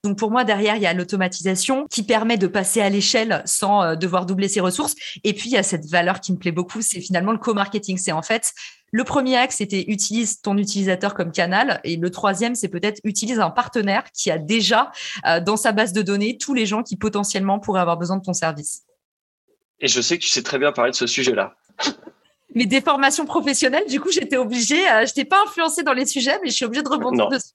Donc 0.04 0.18
pour 0.18 0.30
moi 0.30 0.44
derrière 0.44 0.76
il 0.76 0.82
y 0.82 0.86
a 0.86 0.94
l'automatisation 0.94 1.86
qui 1.90 2.02
permet 2.02 2.36
de 2.36 2.46
passer 2.46 2.80
à 2.80 2.88
l'échelle 2.88 3.42
sans 3.44 3.94
devoir 3.94 4.26
doubler 4.26 4.48
ses 4.48 4.60
ressources 4.60 4.79
et 5.24 5.34
puis, 5.34 5.50
il 5.50 5.52
y 5.52 5.56
a 5.56 5.62
cette 5.62 5.86
valeur 5.86 6.20
qui 6.20 6.32
me 6.32 6.38
plaît 6.38 6.52
beaucoup, 6.52 6.82
c'est 6.82 7.00
finalement 7.00 7.32
le 7.32 7.38
co-marketing. 7.38 7.98
C'est 7.98 8.12
en 8.12 8.22
fait, 8.22 8.52
le 8.92 9.04
premier 9.04 9.36
axe, 9.36 9.56
c'était 9.56 9.84
utilise 9.88 10.40
ton 10.40 10.56
utilisateur 10.58 11.14
comme 11.14 11.32
canal. 11.32 11.80
Et 11.84 11.96
le 11.96 12.10
troisième, 12.10 12.54
c'est 12.54 12.68
peut-être 12.68 13.00
utilise 13.04 13.40
un 13.40 13.50
partenaire 13.50 14.04
qui 14.12 14.30
a 14.30 14.38
déjà 14.38 14.90
euh, 15.26 15.40
dans 15.40 15.56
sa 15.56 15.72
base 15.72 15.92
de 15.92 16.02
données 16.02 16.38
tous 16.38 16.54
les 16.54 16.66
gens 16.66 16.82
qui 16.82 16.96
potentiellement 16.96 17.58
pourraient 17.58 17.80
avoir 17.80 17.96
besoin 17.96 18.16
de 18.16 18.22
ton 18.22 18.32
service. 18.32 18.82
Et 19.80 19.88
je 19.88 20.00
sais 20.00 20.18
que 20.18 20.22
tu 20.22 20.30
sais 20.30 20.42
très 20.42 20.58
bien 20.58 20.72
parler 20.72 20.90
de 20.90 20.96
ce 20.96 21.06
sujet-là. 21.06 21.54
Mais 22.54 22.66
des 22.66 22.80
formations 22.80 23.26
professionnelles, 23.26 23.86
du 23.88 24.00
coup, 24.00 24.10
j'étais 24.10 24.36
obligée, 24.36 24.88
euh, 24.90 25.06
je 25.06 25.10
n'étais 25.10 25.24
pas 25.24 25.36
influencée 25.46 25.84
dans 25.84 25.92
les 25.92 26.04
sujets, 26.04 26.38
mais 26.42 26.50
je 26.50 26.56
suis 26.56 26.64
obligée 26.64 26.82
de 26.82 26.88
rebondir 26.88 27.28
dessus. 27.28 27.52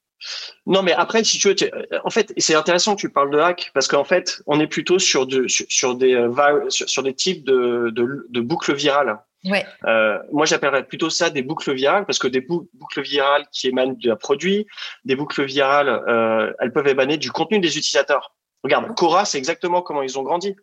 Non, 0.66 0.82
mais 0.82 0.92
après, 0.92 1.22
si 1.24 1.38
tu 1.38 1.48
veux, 1.48 1.56
en 2.04 2.10
fait, 2.10 2.32
c'est 2.38 2.54
intéressant 2.54 2.96
que 2.96 3.00
tu 3.00 3.10
parles 3.10 3.30
de 3.30 3.38
hack 3.38 3.70
parce 3.74 3.86
qu'en 3.86 4.04
fait, 4.04 4.42
on 4.46 4.58
est 4.60 4.66
plutôt 4.66 4.98
sur, 4.98 5.26
de, 5.26 5.46
sur, 5.48 5.94
des, 5.94 6.14
euh, 6.14 6.70
sur, 6.70 7.02
des 7.02 7.14
types 7.14 7.44
de, 7.44 7.92
de, 7.94 8.40
boucles 8.40 8.74
virales. 8.74 9.18
Ouais. 9.44 9.64
Euh, 9.84 10.18
moi, 10.32 10.46
j'appellerais 10.46 10.86
plutôt 10.86 11.10
ça 11.10 11.30
des 11.30 11.42
boucles 11.42 11.72
virales 11.72 12.06
parce 12.06 12.18
que 12.18 12.26
des 12.26 12.40
boucles 12.40 13.02
virales 13.02 13.46
qui 13.52 13.68
émanent 13.68 13.96
d'un 14.02 14.16
produit, 14.16 14.66
des 15.04 15.14
boucles 15.14 15.44
virales, 15.44 15.88
euh, 16.08 16.52
elles 16.58 16.72
peuvent 16.72 16.88
émaner 16.88 17.16
du 17.16 17.30
contenu 17.30 17.60
des 17.60 17.78
utilisateurs. 17.78 18.34
Regarde, 18.64 18.92
Cora, 18.96 19.24
c'est 19.24 19.38
exactement 19.38 19.82
comment 19.82 20.02
ils 20.02 20.18
ont 20.18 20.22
grandi. 20.22 20.56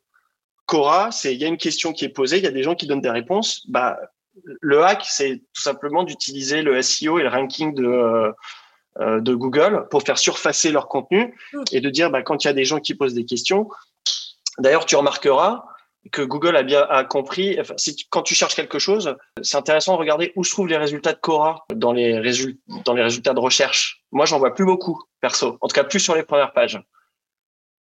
Cora, 0.65 1.11
c'est 1.11 1.33
il 1.33 1.41
y 1.41 1.45
a 1.45 1.47
une 1.47 1.57
question 1.57 1.93
qui 1.93 2.05
est 2.05 2.09
posée, 2.09 2.37
il 2.37 2.43
y 2.43 2.47
a 2.47 2.51
des 2.51 2.63
gens 2.63 2.75
qui 2.75 2.87
donnent 2.87 3.01
des 3.01 3.09
réponses. 3.09 3.65
Bah, 3.69 3.97
le 4.61 4.83
hack, 4.83 5.03
c'est 5.05 5.41
tout 5.53 5.61
simplement 5.61 6.03
d'utiliser 6.03 6.61
le 6.61 6.81
SEO 6.81 7.19
et 7.19 7.23
le 7.23 7.29
ranking 7.29 7.73
de 7.73 7.85
euh, 7.85 8.31
de 8.99 9.33
Google 9.33 9.87
pour 9.89 10.03
faire 10.03 10.17
surfacer 10.17 10.71
leur 10.71 10.87
contenu 10.87 11.35
et 11.71 11.81
de 11.81 11.89
dire 11.89 12.11
bah, 12.11 12.21
quand 12.21 12.43
il 12.43 12.47
y 12.47 12.49
a 12.49 12.53
des 12.53 12.65
gens 12.65 12.79
qui 12.79 12.93
posent 12.95 13.13
des 13.13 13.25
questions. 13.25 13.69
D'ailleurs, 14.59 14.85
tu 14.85 14.95
remarqueras 14.95 15.65
que 16.11 16.21
Google 16.21 16.55
a 16.55 16.63
bien 16.63 16.85
a 16.89 17.03
compris. 17.03 17.59
Enfin, 17.59 17.75
quand 18.09 18.23
tu 18.23 18.35
cherches 18.35 18.55
quelque 18.55 18.79
chose, 18.79 19.15
c'est 19.41 19.57
intéressant 19.57 19.93
de 19.93 19.99
regarder 19.99 20.33
où 20.35 20.43
se 20.43 20.51
trouvent 20.51 20.67
les 20.67 20.77
résultats 20.77 21.13
de 21.13 21.19
Cora 21.19 21.65
dans 21.73 21.93
les 21.93 22.19
résultats 22.19 22.59
dans 22.85 22.93
les 22.93 23.03
résultats 23.03 23.33
de 23.33 23.39
recherche. 23.39 24.03
Moi, 24.11 24.25
j'en 24.25 24.39
vois 24.39 24.53
plus 24.53 24.65
beaucoup 24.65 25.01
perso. 25.21 25.57
En 25.61 25.67
tout 25.67 25.73
cas, 25.73 25.83
plus 25.83 25.99
sur 25.99 26.15
les 26.15 26.23
premières 26.23 26.53
pages. 26.53 26.81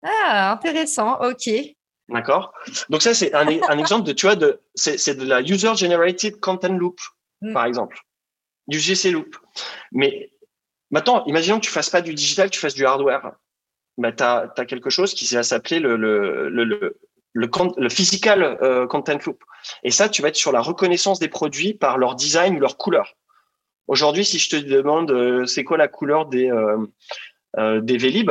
Ah, 0.02 0.52
intéressant. 0.52 1.20
Ok. 1.20 1.48
D'accord? 2.08 2.52
Donc 2.88 3.02
ça, 3.02 3.12
c'est 3.14 3.34
un, 3.34 3.46
un, 3.46 3.78
exemple 3.78 4.04
de, 4.04 4.12
tu 4.12 4.26
vois, 4.26 4.36
de, 4.36 4.60
c'est 4.74 5.14
de 5.14 5.24
la 5.24 5.42
user 5.42 5.74
generated 5.76 6.40
content 6.40 6.72
loop, 6.72 6.98
mm. 7.42 7.52
par 7.52 7.66
exemple, 7.66 8.00
du 8.66 8.78
GC 8.78 9.10
loop. 9.10 9.36
Mais 9.92 10.30
Maintenant, 10.90 11.24
imaginons 11.26 11.60
que 11.60 11.64
tu 11.64 11.70
fasses 11.70 11.90
pas 11.90 12.00
du 12.00 12.14
digital, 12.14 12.50
tu 12.50 12.58
fasses 12.58 12.74
du 12.74 12.86
hardware. 12.86 13.32
Bah, 13.98 14.12
tu 14.12 14.22
as, 14.22 14.48
quelque 14.66 14.90
chose 14.90 15.12
qui 15.12 15.26
va 15.34 15.42
s'appeler 15.42 15.80
le, 15.80 15.96
le, 15.96 16.48
le, 16.48 16.64
le, 16.64 16.96
le, 17.34 17.88
physical 17.88 18.58
euh, 18.62 18.86
content 18.86 19.18
loop. 19.26 19.42
Et 19.82 19.90
ça, 19.90 20.08
tu 20.08 20.22
vas 20.22 20.28
être 20.28 20.36
sur 20.36 20.52
la 20.52 20.60
reconnaissance 20.60 21.18
des 21.18 21.28
produits 21.28 21.74
par 21.74 21.98
leur 21.98 22.14
design 22.14 22.56
ou 22.56 22.60
leur 22.60 22.76
couleur. 22.78 23.14
Aujourd'hui, 23.88 24.24
si 24.24 24.38
je 24.38 24.50
te 24.50 24.56
demande 24.56 25.10
euh, 25.10 25.46
c'est 25.46 25.64
quoi 25.64 25.78
la 25.78 25.88
couleur 25.88 26.26
des, 26.26 26.50
euh, 26.50 26.86
euh 27.56 27.80
des 27.80 27.96
Vélib, 27.96 28.30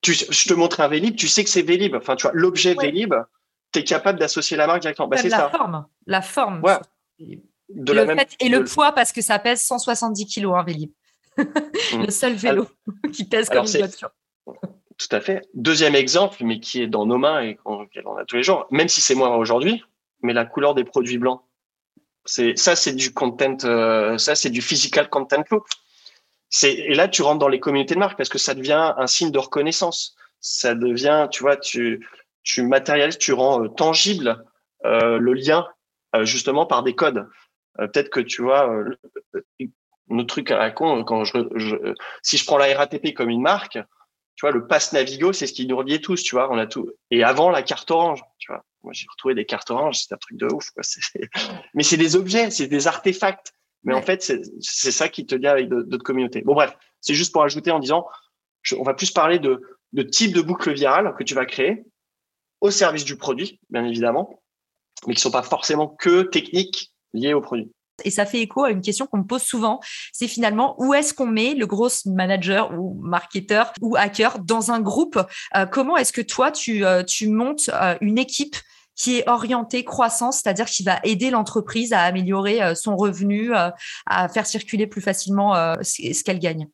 tu, 0.00 0.12
je 0.12 0.48
te 0.48 0.54
montre 0.54 0.80
un 0.80 0.88
Vélib, 0.88 1.16
tu 1.16 1.26
sais 1.26 1.42
que 1.42 1.50
c'est 1.50 1.62
Vélib. 1.62 1.94
Enfin, 1.96 2.14
tu 2.14 2.22
vois, 2.22 2.32
l'objet 2.34 2.74
Vélib, 2.78 3.14
tu 3.72 3.80
es 3.80 3.84
capable 3.84 4.18
d'associer 4.18 4.56
la 4.56 4.66
marque 4.66 4.82
directement. 4.82 5.08
Bah, 5.08 5.16
c'est 5.16 5.28
la 5.28 5.48
forme. 5.48 5.86
La 6.06 6.22
forme. 6.22 6.62
Ouais. 6.62 6.78
De 7.70 7.92
le 7.92 8.06
fait, 8.14 8.36
et 8.40 8.48
le 8.48 8.62
poids, 8.64 8.92
parce 8.92 9.10
que 9.10 9.22
ça 9.22 9.38
pèse 9.38 9.62
170 9.62 10.26
kilos, 10.26 10.54
un 10.54 10.62
Vélib. 10.62 10.92
Le 11.36 12.10
seul 12.10 12.34
vélo 12.34 12.66
qui 13.12 13.24
pèse 13.24 13.48
comme 13.48 13.66
une 13.66 13.78
voiture. 13.78 14.10
Tout 14.96 15.08
à 15.10 15.20
fait. 15.20 15.42
Deuxième 15.54 15.94
exemple, 15.94 16.44
mais 16.44 16.60
qui 16.60 16.82
est 16.82 16.86
dans 16.86 17.06
nos 17.06 17.18
mains 17.18 17.40
et 17.40 17.56
qu'on 17.56 17.82
a 18.16 18.24
tous 18.24 18.36
les 18.36 18.42
jours, 18.42 18.66
même 18.70 18.88
si 18.88 19.00
c'est 19.00 19.14
moins 19.14 19.34
aujourd'hui, 19.36 19.82
mais 20.22 20.32
la 20.32 20.44
couleur 20.44 20.74
des 20.74 20.84
produits 20.84 21.18
blancs. 21.18 21.42
C'est 22.24 22.56
ça, 22.56 22.76
c'est 22.76 22.94
du 22.94 23.12
content, 23.12 23.56
euh, 23.64 24.16
ça 24.18 24.34
c'est 24.34 24.50
du 24.50 24.62
physical 24.62 25.10
content. 25.10 25.44
C'est 26.48 26.72
et 26.72 26.94
là 26.94 27.08
tu 27.08 27.22
rentres 27.22 27.40
dans 27.40 27.48
les 27.48 27.60
communautés 27.60 27.94
de 27.94 27.98
marque 27.98 28.16
parce 28.16 28.28
que 28.28 28.38
ça 28.38 28.54
devient 28.54 28.94
un 28.96 29.06
signe 29.06 29.30
de 29.30 29.38
reconnaissance. 29.38 30.16
Ça 30.40 30.74
devient, 30.74 31.28
tu 31.30 31.42
vois, 31.42 31.56
tu 31.56 32.06
tu 32.42 32.62
matérialises, 32.62 33.18
tu 33.18 33.32
rends 33.32 33.64
euh, 33.64 33.68
tangible 33.68 34.44
euh, 34.84 35.18
le 35.18 35.32
lien 35.32 35.66
justement 36.22 36.64
par 36.64 36.84
des 36.84 36.94
codes. 36.94 37.28
Peut-être 37.76 38.08
que 38.08 38.20
tu 38.20 38.42
vois, 38.42 38.72
notre 40.08 40.28
truc 40.28 40.50
à 40.50 40.58
la 40.58 40.70
con, 40.70 41.04
quand 41.04 41.24
je, 41.24 41.94
si 42.22 42.36
je 42.36 42.44
prends 42.44 42.58
la 42.58 42.74
RATP 42.76 43.14
comme 43.14 43.30
une 43.30 43.42
marque, 43.42 43.78
tu 44.36 44.46
vois, 44.46 44.50
le 44.50 44.66
pass 44.66 44.92
Navigo, 44.92 45.32
c'est 45.32 45.46
ce 45.46 45.52
qui 45.52 45.66
nous 45.66 45.76
reliait 45.76 46.00
tous, 46.00 46.22
tu 46.22 46.34
vois, 46.34 46.52
on 46.52 46.58
a 46.58 46.66
tout. 46.66 46.90
Et 47.10 47.22
avant, 47.22 47.50
la 47.50 47.62
carte 47.62 47.90
orange, 47.90 48.22
tu 48.38 48.52
vois. 48.52 48.64
Moi, 48.82 48.92
j'ai 48.92 49.06
retrouvé 49.10 49.34
des 49.34 49.46
cartes 49.46 49.70
oranges, 49.70 49.98
c'est 49.98 50.12
un 50.12 50.18
truc 50.18 50.36
de 50.36 50.46
ouf, 50.46 50.70
quoi. 50.70 50.82
Mais 51.74 51.82
c'est 51.82 51.96
des 51.96 52.16
objets, 52.16 52.50
c'est 52.50 52.66
des 52.66 52.86
artefacts. 52.86 53.52
Mais 53.84 53.94
en 53.94 54.02
fait, 54.02 54.22
c'est 54.60 54.92
ça 54.92 55.08
qui 55.08 55.26
te 55.26 55.34
lie 55.34 55.46
avec 55.46 55.68
d'autres 55.68 56.02
communautés. 56.02 56.40
Bon, 56.40 56.54
bref, 56.54 56.76
c'est 57.00 57.14
juste 57.14 57.32
pour 57.32 57.42
ajouter 57.42 57.70
en 57.70 57.78
disant, 57.78 58.06
on 58.78 58.82
va 58.82 58.94
plus 58.94 59.10
parler 59.10 59.38
de, 59.38 59.60
de 59.92 60.02
type 60.02 60.34
de 60.34 60.40
boucle 60.40 60.72
virale 60.72 61.14
que 61.18 61.22
tu 61.22 61.34
vas 61.34 61.44
créer 61.44 61.84
au 62.60 62.70
service 62.70 63.04
du 63.04 63.16
produit, 63.16 63.60
bien 63.68 63.84
évidemment, 63.84 64.42
mais 65.06 65.14
qui 65.14 65.20
sont 65.20 65.30
pas 65.30 65.42
forcément 65.42 65.86
que 65.86 66.22
techniques 66.22 66.92
liées 67.12 67.34
au 67.34 67.42
produit. 67.42 67.70
Et 68.02 68.10
ça 68.10 68.26
fait 68.26 68.40
écho 68.40 68.64
à 68.64 68.70
une 68.70 68.80
question 68.80 69.06
qu'on 69.06 69.18
me 69.18 69.26
pose 69.26 69.42
souvent, 69.42 69.80
c'est 70.12 70.26
finalement 70.26 70.74
où 70.78 70.94
est-ce 70.94 71.14
qu'on 71.14 71.26
met 71.26 71.54
le 71.54 71.66
gros 71.66 71.88
manager 72.06 72.72
ou 72.76 72.98
marketeur 73.00 73.72
ou 73.80 73.96
hacker 73.96 74.40
dans 74.40 74.72
un 74.72 74.80
groupe? 74.80 75.18
Euh, 75.54 75.66
Comment 75.66 75.96
est-ce 75.96 76.12
que 76.12 76.20
toi, 76.20 76.50
tu, 76.50 76.84
euh, 76.84 77.02
montes 77.28 77.70
euh, 77.72 77.94
une 78.00 78.18
équipe 78.18 78.56
qui 78.96 79.18
est 79.18 79.28
orientée 79.28 79.84
croissance, 79.84 80.40
c'est-à-dire 80.40 80.66
qui 80.66 80.82
va 80.82 81.00
aider 81.02 81.30
l'entreprise 81.30 81.92
à 81.92 82.02
améliorer 82.02 82.76
son 82.76 82.96
revenu, 82.96 83.52
à 83.52 84.28
faire 84.28 84.46
circuler 84.46 84.86
plus 84.86 85.00
facilement 85.00 85.52
ce 85.82 86.22
qu'elle 86.22 86.38
gagne? 86.38 86.68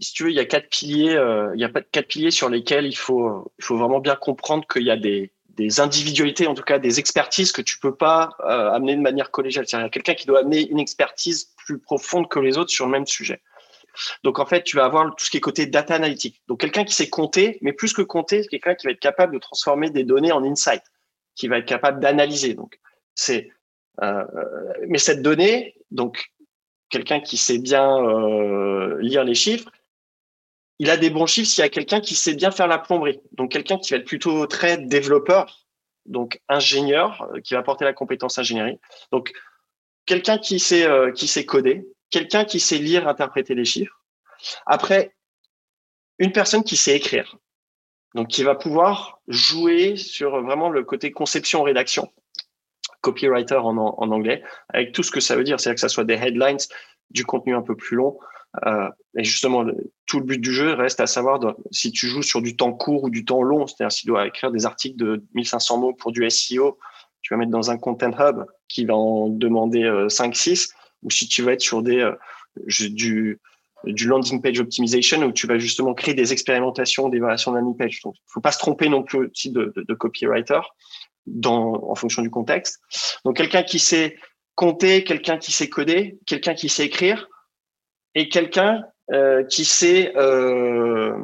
Si 0.00 0.12
tu 0.12 0.22
veux, 0.22 0.30
il 0.30 0.36
y 0.36 0.40
a 0.40 0.44
quatre 0.44 0.68
piliers, 0.68 1.18
il 1.56 1.60
y 1.60 1.64
a 1.64 1.68
quatre 1.68 2.06
piliers 2.06 2.30
sur 2.30 2.48
lesquels 2.48 2.86
il 2.86 2.94
faut 2.94 3.50
vraiment 3.68 3.98
bien 3.98 4.14
comprendre 4.14 4.64
qu'il 4.68 4.84
y 4.84 4.92
a 4.92 4.96
des, 4.96 5.32
des 5.58 5.80
individualités, 5.80 6.46
en 6.46 6.54
tout 6.54 6.62
cas 6.62 6.78
des 6.78 7.00
expertises 7.00 7.50
que 7.50 7.62
tu 7.62 7.78
peux 7.80 7.94
pas 7.94 8.30
euh, 8.40 8.70
amener 8.70 8.94
de 8.94 9.00
manière 9.00 9.30
collégiale. 9.30 9.66
C'est-à-dire 9.66 9.90
quelqu'un 9.90 10.14
qui 10.14 10.26
doit 10.26 10.40
amener 10.40 10.68
une 10.70 10.78
expertise 10.78 11.52
plus 11.56 11.78
profonde 11.78 12.28
que 12.28 12.38
les 12.38 12.56
autres 12.56 12.70
sur 12.70 12.86
le 12.86 12.92
même 12.92 13.06
sujet. 13.06 13.42
Donc 14.22 14.38
en 14.38 14.46
fait, 14.46 14.62
tu 14.62 14.76
vas 14.76 14.84
avoir 14.84 15.04
tout 15.16 15.24
ce 15.24 15.30
qui 15.30 15.38
est 15.38 15.40
côté 15.40 15.66
data 15.66 15.96
analytique. 15.96 16.40
Donc 16.46 16.60
quelqu'un 16.60 16.84
qui 16.84 16.94
sait 16.94 17.10
compter, 17.10 17.58
mais 17.60 17.72
plus 17.72 17.92
que 17.92 18.02
compter, 18.02 18.44
c'est 18.44 18.48
quelqu'un 18.48 18.76
qui 18.76 18.86
va 18.86 18.92
être 18.92 19.00
capable 19.00 19.34
de 19.34 19.38
transformer 19.38 19.90
des 19.90 20.04
données 20.04 20.30
en 20.30 20.44
insight, 20.44 20.82
qui 21.34 21.48
va 21.48 21.58
être 21.58 21.66
capable 21.66 21.98
d'analyser. 21.98 22.54
Donc 22.54 22.78
c'est, 23.16 23.50
euh, 24.02 24.24
mais 24.86 24.98
cette 24.98 25.22
donnée, 25.22 25.74
donc 25.90 26.30
quelqu'un 26.88 27.18
qui 27.18 27.36
sait 27.36 27.58
bien 27.58 27.98
euh, 27.98 28.96
lire 29.00 29.24
les 29.24 29.34
chiffres, 29.34 29.68
il 30.78 30.90
a 30.90 30.96
des 30.96 31.10
bons 31.10 31.26
chiffres 31.26 31.48
s'il 31.48 31.62
y 31.62 31.66
a 31.66 31.70
quelqu'un 31.70 32.00
qui 32.00 32.14
sait 32.14 32.34
bien 32.34 32.50
faire 32.50 32.68
la 32.68 32.78
plomberie. 32.78 33.20
Donc 33.32 33.50
quelqu'un 33.50 33.78
qui 33.78 33.92
va 33.92 33.98
être 33.98 34.06
plutôt 34.06 34.46
très 34.46 34.78
développeur, 34.78 35.66
donc 36.06 36.40
ingénieur, 36.48 37.28
euh, 37.34 37.40
qui 37.40 37.54
va 37.54 37.60
apporter 37.60 37.84
la 37.84 37.92
compétence 37.92 38.38
ingénierie. 38.38 38.78
Donc 39.12 39.32
quelqu'un 40.06 40.38
qui 40.38 40.58
sait 40.58 40.86
euh, 40.86 41.12
qui 41.12 41.26
sait 41.26 41.44
coder, 41.44 41.86
quelqu'un 42.10 42.44
qui 42.44 42.60
sait 42.60 42.78
lire, 42.78 43.08
interpréter 43.08 43.54
les 43.54 43.64
chiffres. 43.64 44.00
Après, 44.66 45.14
une 46.18 46.32
personne 46.32 46.64
qui 46.64 46.76
sait 46.76 46.96
écrire. 46.96 47.36
Donc, 48.14 48.28
qui 48.28 48.42
va 48.42 48.54
pouvoir 48.54 49.20
jouer 49.28 49.96
sur 49.96 50.42
vraiment 50.42 50.70
le 50.70 50.82
côté 50.82 51.12
conception-rédaction, 51.12 52.10
copywriter 53.02 53.56
en, 53.56 53.76
en, 53.76 54.10
anglais, 54.10 54.42
avec 54.70 54.92
tout 54.92 55.02
ce 55.02 55.10
que 55.10 55.20
ça 55.20 55.36
veut 55.36 55.44
dire, 55.44 55.60
c'est-à-dire 55.60 55.76
que 55.76 55.80
ça 55.80 55.88
soit 55.88 56.04
des 56.04 56.14
headlines, 56.14 56.58
du 57.10 57.24
contenu 57.24 57.54
un 57.54 57.62
peu 57.62 57.76
plus 57.76 57.96
long. 57.96 58.18
Euh, 58.66 58.88
et 59.16 59.24
justement, 59.24 59.64
tout 60.06 60.20
le 60.20 60.24
but 60.24 60.40
du 60.40 60.52
jeu 60.52 60.72
reste 60.72 61.00
à 61.00 61.06
savoir 61.06 61.40
si 61.70 61.92
tu 61.92 62.06
joues 62.06 62.22
sur 62.22 62.40
du 62.40 62.56
temps 62.56 62.72
court 62.72 63.04
ou 63.04 63.10
du 63.10 63.24
temps 63.24 63.42
long, 63.42 63.66
c'est-à-dire 63.66 63.92
si 63.92 64.02
tu 64.02 64.08
dois 64.08 64.26
écrire 64.26 64.50
des 64.50 64.66
articles 64.66 64.96
de 64.96 65.24
1500 65.34 65.78
mots 65.78 65.92
pour 65.92 66.12
du 66.12 66.28
SEO, 66.28 66.78
tu 67.20 67.34
vas 67.34 67.38
mettre 67.38 67.50
dans 67.50 67.70
un 67.70 67.78
content 67.78 68.12
hub 68.18 68.44
qui 68.68 68.84
va 68.84 68.94
en 68.94 69.28
demander 69.28 69.82
5-6, 70.08 70.50
euh, 70.50 70.74
ou 71.02 71.10
si 71.10 71.28
tu 71.28 71.42
vas 71.42 71.52
être 71.52 71.60
sur 71.60 71.82
des, 71.82 71.98
euh, 71.98 72.14
du, 72.90 73.38
landing 73.84 74.40
page 74.40 74.60
optimization 74.60 75.22
où 75.22 75.32
tu 75.32 75.46
vas 75.46 75.58
justement 75.58 75.94
créer 75.94 76.14
des 76.14 76.32
expérimentations 76.32 77.08
d'évaluation 77.08 77.52
de 77.52 77.58
landing 77.58 77.76
page. 77.76 78.00
Donc, 78.02 78.14
il 78.16 78.32
faut 78.32 78.40
pas 78.40 78.52
se 78.52 78.58
tromper 78.58 78.88
non 78.88 79.02
plus 79.02 79.30
de, 79.46 79.94
copywriter 79.94 80.60
en 81.44 81.94
fonction 81.94 82.22
du 82.22 82.30
contexte. 82.30 82.80
Donc, 83.24 83.36
quelqu'un 83.36 83.62
qui 83.62 83.78
sait 83.78 84.16
compter, 84.54 85.04
quelqu'un 85.04 85.38
qui 85.38 85.52
sait 85.52 85.68
coder, 85.68 86.18
quelqu'un 86.26 86.54
qui 86.54 86.68
sait 86.68 86.86
écrire 86.86 87.28
et 88.14 88.28
quelqu'un 88.28 88.84
euh, 89.12 89.44
qui 89.44 89.64
sait 89.64 90.12
euh, 90.16 91.16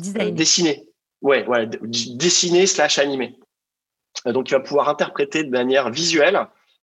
dessiner. 0.00 0.86
Ouais, 1.20 1.46
ouais, 1.46 1.66
dessiner 1.66 2.66
slash 2.66 2.98
animer. 2.98 3.36
Donc, 4.24 4.50
il 4.50 4.54
va 4.54 4.60
pouvoir 4.60 4.88
interpréter 4.88 5.42
de 5.42 5.50
manière 5.50 5.90
visuelle, 5.90 6.46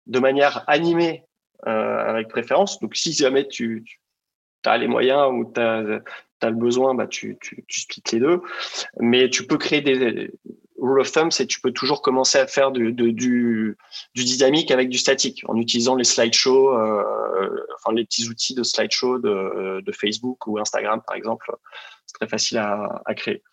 de 0.07 0.19
manière 0.19 0.63
animée 0.67 1.23
euh, 1.67 1.97
avec 2.09 2.27
préférence. 2.27 2.79
Donc, 2.79 2.95
si 2.95 3.13
jamais 3.13 3.47
tu, 3.47 3.83
tu 3.85 4.69
as 4.69 4.77
les 4.77 4.87
moyens 4.87 5.31
ou 5.31 5.49
tu 5.53 5.61
as, 5.61 6.01
as, 6.41 6.49
le 6.49 6.55
besoin, 6.55 6.95
bah, 6.95 7.07
tu, 7.07 7.37
tu, 7.39 7.63
tu 7.67 7.79
splits 7.79 8.03
les 8.13 8.19
deux. 8.19 8.41
Mais 8.99 9.29
tu 9.29 9.47
peux 9.47 9.57
créer 9.57 9.81
des, 9.81 10.31
rule 10.81 10.99
of 10.99 11.11
thumb, 11.11 11.31
c'est 11.31 11.47
tu 11.47 11.61
peux 11.61 11.71
toujours 11.71 12.01
commencer 12.01 12.37
à 12.37 12.47
faire 12.47 12.71
du, 12.71 12.91
du, 12.91 13.13
du, 13.13 13.75
dynamique 14.13 14.71
avec 14.71 14.89
du 14.89 14.97
statique 14.97 15.43
en 15.47 15.55
utilisant 15.57 15.95
les 15.95 16.03
slideshows, 16.03 16.69
euh, 16.69 17.65
enfin 17.75 17.93
les 17.93 18.05
petits 18.05 18.27
outils 18.29 18.55
de 18.55 18.63
slideshow 18.63 19.19
de, 19.19 19.81
de, 19.81 19.91
Facebook 19.91 20.47
ou 20.47 20.59
Instagram 20.59 21.01
par 21.05 21.15
exemple. 21.15 21.51
C'est 22.05 22.13
très 22.13 22.27
facile 22.27 22.57
à, 22.57 23.13
créer. 23.15 23.43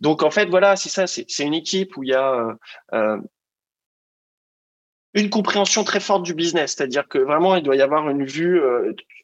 Donc 0.00 0.22
en 0.22 0.30
fait 0.30 0.46
voilà, 0.46 0.76
c'est 0.76 0.88
ça, 0.88 1.06
c'est 1.06 1.44
une 1.44 1.54
équipe 1.54 1.96
où 1.96 2.02
il 2.02 2.10
y 2.10 2.14
a 2.14 2.32
euh, 2.32 2.54
euh, 2.94 3.18
une 5.14 5.30
compréhension 5.30 5.84
très 5.84 6.00
forte 6.00 6.22
du 6.22 6.34
business, 6.34 6.74
c'est-à-dire 6.74 7.08
que 7.08 7.18
vraiment 7.18 7.56
il 7.56 7.62
doit 7.62 7.76
y 7.76 7.82
avoir 7.82 8.08
une 8.08 8.24
vue. 8.24 8.60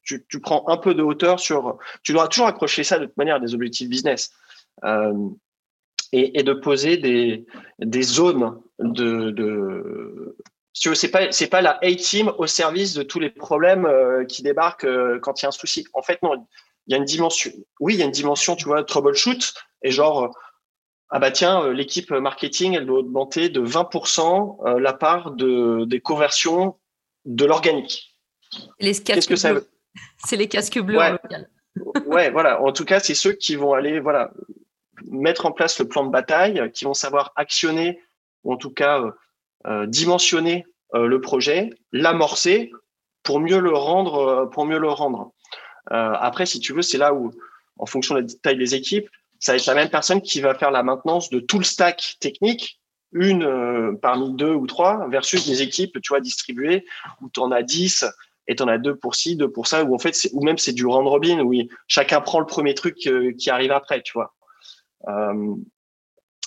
Tu, 0.04 0.40
prends 0.40 0.64
un 0.68 0.76
peu 0.76 0.94
de 0.94 1.02
hauteur 1.02 1.40
sur. 1.40 1.78
Tu 2.02 2.12
dois 2.12 2.28
toujours 2.28 2.47
accrocher 2.47 2.85
ça 2.85 2.99
de 2.99 3.06
toute 3.06 3.16
manière 3.16 3.37
à 3.37 3.40
des 3.40 3.54
objectifs 3.54 3.88
business. 3.88 4.32
Et, 6.12 6.38
et, 6.38 6.43
de 6.43 6.53
poser 6.53 6.97
des, 6.97 7.47
des 7.79 8.03
zones 8.03 8.61
de, 8.79 9.31
de 9.31 10.37
si 10.79 10.88
c'est 10.95 11.11
pas 11.11 11.33
c'est 11.33 11.49
pas 11.49 11.61
la 11.61 11.79
A-team 11.83 12.33
au 12.38 12.47
service 12.47 12.95
de 12.95 13.03
tous 13.03 13.19
les 13.19 13.31
problèmes 13.31 13.85
euh, 13.85 14.25
qui 14.25 14.43
débarquent 14.43 14.85
euh, 14.85 15.19
quand 15.21 15.41
il 15.41 15.45
y 15.45 15.47
a 15.47 15.49
un 15.49 15.53
souci. 15.53 15.87
En 15.93 16.03
fait, 16.03 16.23
non, 16.23 16.47
il 16.87 16.93
y 16.93 16.95
a 16.95 16.99
une 16.99 17.05
dimension. 17.05 17.50
Oui, 17.81 17.95
il 17.95 18.00
y 18.00 18.03
a 18.03 18.07
une 18.07 18.12
dimension, 18.12 18.55
tu 18.55 18.67
vois, 18.67 18.85
troubleshoot 18.85 19.55
et 19.83 19.91
genre 19.91 20.25
euh, 20.25 20.29
ah 21.11 21.19
bah 21.19 21.31
tiens, 21.31 21.73
l'équipe 21.73 22.11
marketing, 22.11 22.75
elle 22.75 22.87
doit 22.87 22.99
augmenter 22.99 23.49
de 23.49 23.61
20% 23.61 24.79
la 24.79 24.93
part 24.93 25.31
de 25.31 25.87
des 25.87 26.00
conversions 26.00 26.77
de 27.25 27.47
l'organique. 27.47 28.15
Qu'est-ce 28.79 29.27
que 29.27 29.37
ça 29.37 29.55
veut 29.55 29.67
C'est 30.27 30.37
les 30.37 30.49
casques 30.49 30.79
bleus 30.79 30.99
ouais. 30.99 31.17
ouais, 32.07 32.31
voilà. 32.31 32.62
En 32.62 32.73
tout 32.73 32.85
cas, 32.85 33.00
c'est 33.00 33.15
ceux 33.15 33.33
qui 33.33 33.57
vont 33.57 33.73
aller, 33.73 34.00
voilà, 34.00 34.33
mettre 35.07 35.47
en 35.47 35.52
place 35.52 35.78
le 35.78 35.88
plan 35.88 36.05
de 36.05 36.11
bataille, 36.11 36.71
qui 36.73 36.85
vont 36.85 36.95
savoir 36.95 37.33
actionner, 37.37 38.00
ou 38.45 38.52
en 38.52 38.57
tout 38.57 38.71
cas 38.71 39.00
euh, 39.00 39.11
euh 39.67 39.87
dimensionner 39.87 40.67
euh, 40.95 41.07
le 41.07 41.21
projet, 41.21 41.71
l'amorcer 41.93 42.71
pour 43.23 43.40
mieux 43.40 43.59
le 43.59 43.73
rendre. 43.73 44.49
Pour 44.52 44.64
mieux 44.64 44.78
le 44.78 44.88
rendre. 44.88 45.33
après, 45.90 46.47
si 46.47 46.61
tu 46.61 46.73
veux, 46.73 46.83
c'est 46.83 46.99
là 46.99 47.12
où, 47.14 47.31
en 47.78 47.87
fonction 47.87 48.14
de 48.14 48.21
la 48.21 48.26
taille 48.43 48.59
des 48.59 48.75
équipes, 48.75 49.09
ça 49.38 49.52
va 49.52 49.57
être 49.57 49.67
la 49.67 49.75
même 49.75 49.90
personne 49.90 50.21
qui 50.21 50.40
va 50.40 50.55
faire 50.55 50.71
la 50.71 50.83
maintenance 50.83 51.31
de 51.31 51.40
tout 51.40 51.59
le 51.59 51.64
stack 51.64 52.17
technique, 52.21 52.81
une 53.12 53.99
parmi 54.00 54.33
deux 54.35 54.52
ou 54.52 54.67
trois, 54.67 55.09
versus 55.09 55.47
des 55.47 55.62
équipes, 55.62 56.00
tu 56.02 56.09
vois, 56.09 56.21
distribuées, 56.21 56.85
où 57.21 57.28
tu 57.28 57.40
en 57.40 57.52
as 57.52 57.62
dix 57.62 58.05
et 58.47 58.57
tu 58.57 58.62
en 58.62 58.69
as 58.69 58.78
deux 58.78 58.97
pour 58.97 59.14
ci, 59.14 59.37
deux 59.37 59.50
pour 59.50 59.67
ça, 59.67 59.85
ou 59.85 59.95
en 59.95 59.99
fait, 59.99 60.28
ou 60.33 60.43
même 60.43 60.59
c'est 60.59 60.73
du 60.73 60.87
round 60.87 61.07
robin, 61.07 61.40
où 61.40 61.52
chacun 61.87 62.21
prend 62.21 62.40
le 62.40 62.47
premier 62.47 62.75
truc 62.75 62.97
qui 62.97 63.50
arrive 63.50 63.73
après, 63.73 64.02
tu 64.02 64.14
vois. 64.14 64.35
Euh, 65.07 65.55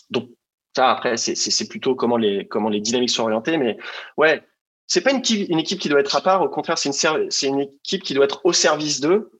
donc 0.09 0.29
ça 0.75 0.91
après 0.91 1.17
c'est 1.17 1.69
plutôt 1.69 1.95
comment 1.95 2.17
les 2.17 2.47
comment 2.47 2.69
les 2.69 2.81
dynamiques 2.81 3.09
sont 3.09 3.23
orientées, 3.23 3.57
mais 3.57 3.77
ouais 4.17 4.43
c'est 4.87 5.01
pas 5.01 5.11
une, 5.11 5.19
équipe 5.57 5.79
qui 5.79 5.87
doit 5.87 6.01
être 6.01 6.15
à 6.15 6.21
part, 6.21 6.41
au 6.41 6.49
contraire 6.49 6.77
c'est 6.77 6.89
une 6.89 7.29
une 7.53 7.59
équipe 7.61 8.03
qui 8.03 8.13
doit 8.13 8.25
être 8.25 8.45
au 8.45 8.51
service 8.51 8.99
d'eux, 8.99 9.31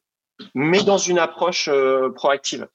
mais 0.56 0.84
dans 0.84 0.98
une 0.98 1.20
approche 1.20 1.68
euh, 1.68 2.10
proactive 2.10 2.68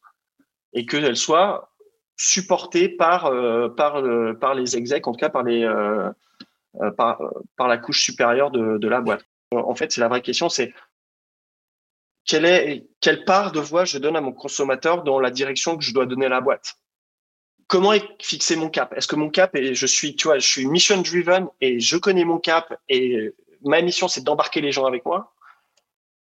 et 0.75 0.85
qu'elle 0.85 1.17
soit 1.17 1.73
supportée 2.19 2.89
par 2.89 3.27
euh, 3.27 3.69
par 3.69 4.03
par 4.39 4.55
les 4.55 4.77
execs, 4.77 5.07
en 5.07 5.13
tout 5.13 5.21
cas 5.21 5.31
par 5.31 5.43
les 5.43 5.67
par 6.97 7.69
la 7.69 7.79
couche 7.79 8.03
supérieure 8.03 8.51
de, 8.51 8.77
de 8.79 8.89
la 8.89 9.01
boîte. 9.01 9.25
En 9.53 9.75
fait, 9.75 9.93
c'est 9.93 10.01
la 10.01 10.09
vraie 10.09 10.23
question, 10.23 10.49
c'est 10.49 10.75
quelle, 12.27 13.25
part 13.25 13.53
de 13.53 13.61
voix 13.61 13.85
je 13.85 13.99
donne 13.99 14.17
à 14.17 14.21
mon 14.21 14.33
consommateur 14.33 15.05
dans 15.05 15.21
la 15.21 15.31
direction 15.31 15.77
que 15.77 15.85
je 15.85 15.95
dois 15.95 16.07
donner 16.07 16.27
à 16.27 16.31
la 16.31 16.41
boîte? 16.41 16.75
Comment 17.69 17.93
est 17.93 18.05
fixé 18.21 18.57
mon 18.57 18.69
cap? 18.69 18.93
Est-ce 18.97 19.09
que 19.09 19.17
mon 19.17 19.31
cap 19.31 19.55
est, 19.57 19.75
je 19.75 19.87
suis, 19.87 20.15
tu 20.15 20.29
vois, 20.29 20.39
je 20.39 20.47
suis 20.47 20.67
mission 20.67 21.01
driven 21.01 21.49
et 21.61 21.81
je 21.81 21.97
connais 21.97 22.25
mon 22.25 22.39
cap 22.39 22.79
et 22.89 23.33
ma 23.62 23.81
mission 23.81 24.09
c'est 24.09 24.23
d'embarquer 24.23 24.61
les 24.61 24.73
gens 24.73 24.87
avec 24.87 25.05
moi? 25.05 25.35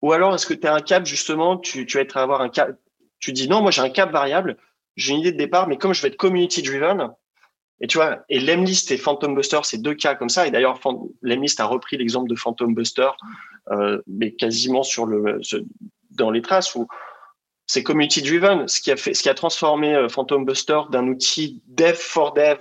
Ou 0.01 0.13
alors 0.13 0.35
est-ce 0.35 0.45
que 0.45 0.53
tu 0.53 0.67
as 0.67 0.73
un 0.73 0.81
cap 0.81 1.05
justement, 1.05 1.57
tu, 1.57 1.85
tu 1.85 1.97
vas 1.97 2.03
être 2.03 2.17
avoir 2.17 2.41
un 2.41 2.49
cap, 2.49 2.77
tu 3.19 3.33
dis 3.33 3.49
non, 3.49 3.61
moi 3.61 3.71
j'ai 3.71 3.81
un 3.81 3.89
cap 3.89 4.11
variable, 4.11 4.57
j'ai 4.95 5.13
une 5.13 5.19
idée 5.19 5.31
de 5.31 5.37
départ, 5.37 5.67
mais 5.67 5.77
comme 5.77 5.93
je 5.93 6.01
vais 6.01 6.09
être 6.09 6.17
community 6.17 6.61
driven, 6.61 7.11
et 7.81 7.87
tu 7.87 7.97
vois, 7.97 8.23
et 8.29 8.39
Lemlist 8.39 8.91
et 8.91 8.97
Phantom 8.97 9.35
Buster, 9.35 9.59
c'est 9.63 9.81
deux 9.81 9.95
cas 9.95 10.15
comme 10.15 10.29
ça. 10.29 10.47
Et 10.47 10.51
d'ailleurs, 10.51 10.79
Lemlist 11.21 11.59
a 11.59 11.65
repris 11.65 11.97
l'exemple 11.97 12.29
de 12.29 12.35
Phantom 12.35 12.73
Buster, 12.73 13.09
mais 14.07 14.33
quasiment 14.33 14.83
sur 14.83 15.05
le, 15.05 15.41
dans 16.11 16.31
les 16.31 16.41
traces 16.41 16.75
où 16.75 16.87
c'est 17.67 17.83
community 17.83 18.21
driven, 18.21 18.67
ce 18.67 18.79
qui 18.79 18.91
a 18.91 18.97
fait, 18.97 19.13
ce 19.13 19.23
qui 19.23 19.29
a 19.29 19.33
transformé 19.33 19.95
euh, 19.95 20.09
Phantom 20.09 20.45
Buster 20.45 20.81
d'un 20.91 21.07
outil 21.07 21.61
dev 21.67 21.95
for 21.95 22.33
dev, 22.33 22.59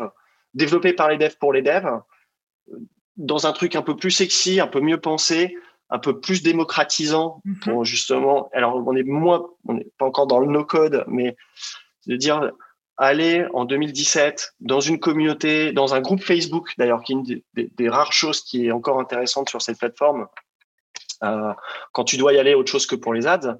développé 0.54 0.92
par 0.92 1.10
les 1.10 1.18
devs 1.18 1.36
pour 1.38 1.52
les 1.52 1.62
devs, 1.62 2.00
dans 3.16 3.46
un 3.46 3.52
truc 3.52 3.76
un 3.76 3.82
peu 3.82 3.96
plus 3.96 4.10
sexy, 4.10 4.60
un 4.60 4.66
peu 4.66 4.80
mieux 4.80 5.00
pensé, 5.00 5.56
un 5.90 5.98
peu 5.98 6.20
plus 6.20 6.42
démocratisant 6.42 7.42
mm-hmm. 7.44 7.58
pour 7.60 7.84
justement. 7.84 8.48
Alors, 8.52 8.82
on 8.86 8.96
est 8.96 9.02
moins, 9.02 9.46
on 9.68 9.74
n'est 9.74 9.86
pas 9.98 10.06
encore 10.06 10.26
dans 10.26 10.40
le 10.40 10.46
no 10.46 10.64
code, 10.64 11.04
mais 11.06 11.36
de 12.06 12.16
dire 12.16 12.50
aller 12.96 13.46
en 13.52 13.64
2017 13.64 14.54
dans 14.60 14.80
une 14.80 15.00
communauté, 15.00 15.72
dans 15.72 15.94
un 15.94 16.00
groupe 16.00 16.22
Facebook, 16.22 16.72
d'ailleurs, 16.78 17.02
qui 17.02 17.12
est 17.12 17.16
une 17.16 17.42
des, 17.54 17.88
rares 17.88 18.12
choses 18.12 18.40
qui 18.40 18.66
est 18.66 18.72
encore 18.72 19.00
intéressante 19.00 19.50
sur 19.50 19.60
cette 19.60 19.78
plateforme, 19.78 20.22
euh, 20.22 20.26
quand 21.20 22.04
tu 22.04 22.16
dois 22.16 22.32
y 22.32 22.38
aller 22.38 22.54
autre 22.54 22.70
chose 22.70 22.86
que 22.86 22.96
pour 22.96 23.14
les 23.14 23.26
ads, 23.26 23.58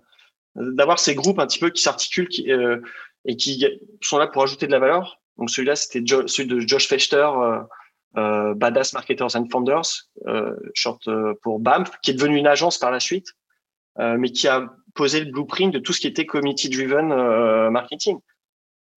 d'avoir 0.57 0.99
ces 0.99 1.15
groupes 1.15 1.39
un 1.39 1.47
petit 1.47 1.59
peu 1.59 1.71
qui 1.71 1.83
s'articulent 1.83 2.29
euh, 2.49 2.81
et 3.25 3.37
qui 3.37 3.67
sont 4.01 4.19
là 4.19 4.27
pour 4.27 4.43
ajouter 4.43 4.67
de 4.67 4.73
la 4.73 4.79
valeur. 4.79 5.21
Donc 5.39 5.51
celui-là, 5.51 5.77
c'était 5.77 6.03
celui 6.27 6.49
de 6.49 6.61
Josh 6.61 6.89
Fechter, 6.89 7.17
euh, 7.17 7.61
euh, 8.17 8.55
Badass 8.55 8.93
Marketers 8.93 9.35
and 9.35 9.49
Founders, 9.51 10.09
short 10.75 11.09
pour 11.43 11.59
BAMF, 11.59 11.91
qui 12.03 12.13
est 12.13 12.15
devenu 12.15 12.37
une 12.37 12.47
agence 12.47 12.79
par 12.79 12.91
la 12.91 13.01
suite, 13.01 13.33
mais 13.99 14.31
qui 14.31 14.47
a 14.47 14.73
posé 14.95 15.25
le 15.25 15.33
blueprint 15.33 15.75
de 15.75 15.81
tout 15.81 15.93
ce 15.93 16.01
qui 16.01 16.07
était 16.07 16.27
community-driven 16.27 17.09
marketing. 17.71 18.21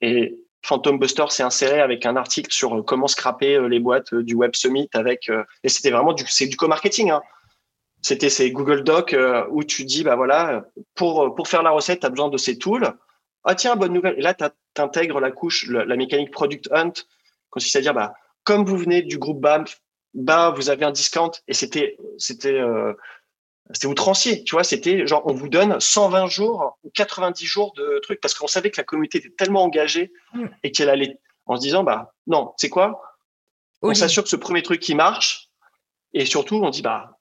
Et 0.01 0.35
Phantom 0.61 0.99
Buster 0.99 1.25
s'est 1.29 1.41
inséré 1.41 1.81
avec 1.81 2.05
un 2.05 2.15
article 2.15 2.53
sur 2.53 2.85
comment 2.85 3.07
scraper 3.07 3.67
les 3.67 3.79
boîtes 3.79 4.13
du 4.13 4.35
Web 4.35 4.51
Summit 4.53 4.89
avec 4.93 5.31
et 5.63 5.69
c'était 5.69 5.89
vraiment 5.89 6.13
du 6.13 6.23
c'est 6.27 6.45
du 6.45 6.55
co-marketing 6.55 7.09
hein. 7.09 7.21
C'était 8.01 8.29
ces 8.29 8.51
Google 8.51 8.83
Docs 8.83 9.15
où 9.49 9.63
tu 9.63 9.83
dis 9.83 10.03
bah 10.03 10.15
voilà 10.15 10.65
pour 10.95 11.35
pour 11.35 11.47
faire 11.47 11.63
la 11.63 11.71
recette 11.71 12.01
tu 12.01 12.05
as 12.05 12.09
besoin 12.09 12.29
de 12.29 12.37
ces 12.37 12.57
tools. 12.57 12.93
Ah 13.43 13.55
tiens 13.55 13.75
bonne 13.75 13.93
nouvelle. 13.93 14.15
Et 14.17 14.21
là 14.21 14.33
tu 14.33 14.43
intègres 14.81 15.19
la 15.19 15.31
couche 15.31 15.67
la, 15.67 15.95
mécanique 15.95 16.31
product 16.31 16.69
hunt 16.71 16.93
consiste 17.49 17.75
à 17.75 17.81
dire 17.81 17.93
bah 17.93 18.13
comme 18.43 18.65
vous 18.65 18.77
venez 18.77 19.01
du 19.01 19.17
groupe 19.17 19.41
BAM 19.41 19.65
bah 20.13 20.53
vous 20.55 20.69
avez 20.69 20.85
un 20.85 20.91
discount. 20.91 21.31
Et 21.47 21.53
c'était 21.53 21.97
c'était 22.17 22.61
c'était 23.73 23.87
outrancier, 23.87 24.43
tu 24.43 24.55
vois, 24.55 24.63
c'était 24.63 25.05
genre 25.05 25.23
on 25.25 25.33
vous 25.33 25.49
donne 25.49 25.79
120 25.79 26.27
jours 26.27 26.77
ou 26.83 26.91
90 26.91 27.45
jours 27.45 27.73
de 27.75 27.99
trucs. 28.01 28.21
Parce 28.21 28.33
qu'on 28.33 28.47
savait 28.47 28.71
que 28.71 28.79
la 28.79 28.83
communauté 28.83 29.17
était 29.17 29.29
tellement 29.29 29.63
engagée 29.63 30.13
mm. 30.33 30.45
et 30.63 30.71
qu'elle 30.71 30.89
allait 30.89 31.19
en 31.45 31.57
se 31.57 31.61
disant 31.61 31.83
bah 31.83 32.13
non, 32.27 32.53
c'est 32.57 32.69
quoi? 32.69 33.01
On 33.81 33.93
s'assure 33.93 34.23
que 34.23 34.29
ce 34.29 34.35
premier 34.35 34.63
truc 34.63 34.79
qui 34.79 34.95
marche. 34.95 35.49
Et 36.13 36.25
surtout 36.25 36.55
on 36.55 36.69
dit 36.69 36.81
bah 36.81 37.16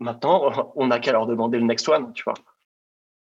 maintenant 0.00 0.72
on 0.76 0.86
n'a 0.86 0.98
qu'à 0.98 1.12
leur 1.12 1.26
demander 1.26 1.58
le 1.58 1.64
next 1.64 1.88
one, 1.88 2.12
tu 2.12 2.24
vois. 2.24 2.34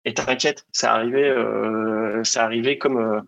Et 0.04 0.12
t'inquiète, 0.12 0.66
c'est 0.72 0.86
arrivé, 0.86 1.22
euh, 1.22 2.22
c'est 2.24 2.78
comme 2.78 2.98
euh, 2.98 3.20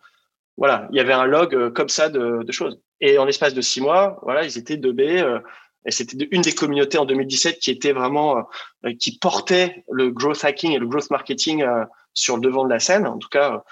voilà, 0.59 0.89
il 0.91 0.97
y 0.97 1.01
avait 1.01 1.13
un 1.13 1.25
log 1.25 1.73
comme 1.73 1.89
ça 1.89 2.09
de, 2.09 2.45
choses. 2.51 2.81
Et 3.01 3.19
en 3.19 3.25
l'espace 3.25 3.55
de 3.55 3.61
six 3.61 3.81
mois, 3.81 4.19
voilà, 4.23 4.45
ils 4.45 4.59
étaient 4.59 4.77
2B. 4.77 5.43
et 5.85 5.91
c'était 5.91 6.29
une 6.31 6.43
des 6.43 6.53
communautés 6.53 6.99
en 6.99 7.05
2017 7.05 7.59
qui 7.59 7.71
était 7.71 7.93
vraiment, 7.93 8.49
qui 8.99 9.19
portait 9.19 9.85
le 9.91 10.11
growth 10.11 10.45
hacking 10.45 10.73
et 10.73 10.79
le 10.79 10.87
growth 10.87 11.11
marketing 11.11 11.65
sur 12.15 12.37
le 12.37 12.43
devant 12.43 12.65
de 12.65 12.71
la 12.71 12.81
scène. 12.81 13.07
En 13.07 13.19
tout 13.19 13.29
cas, 13.29 13.63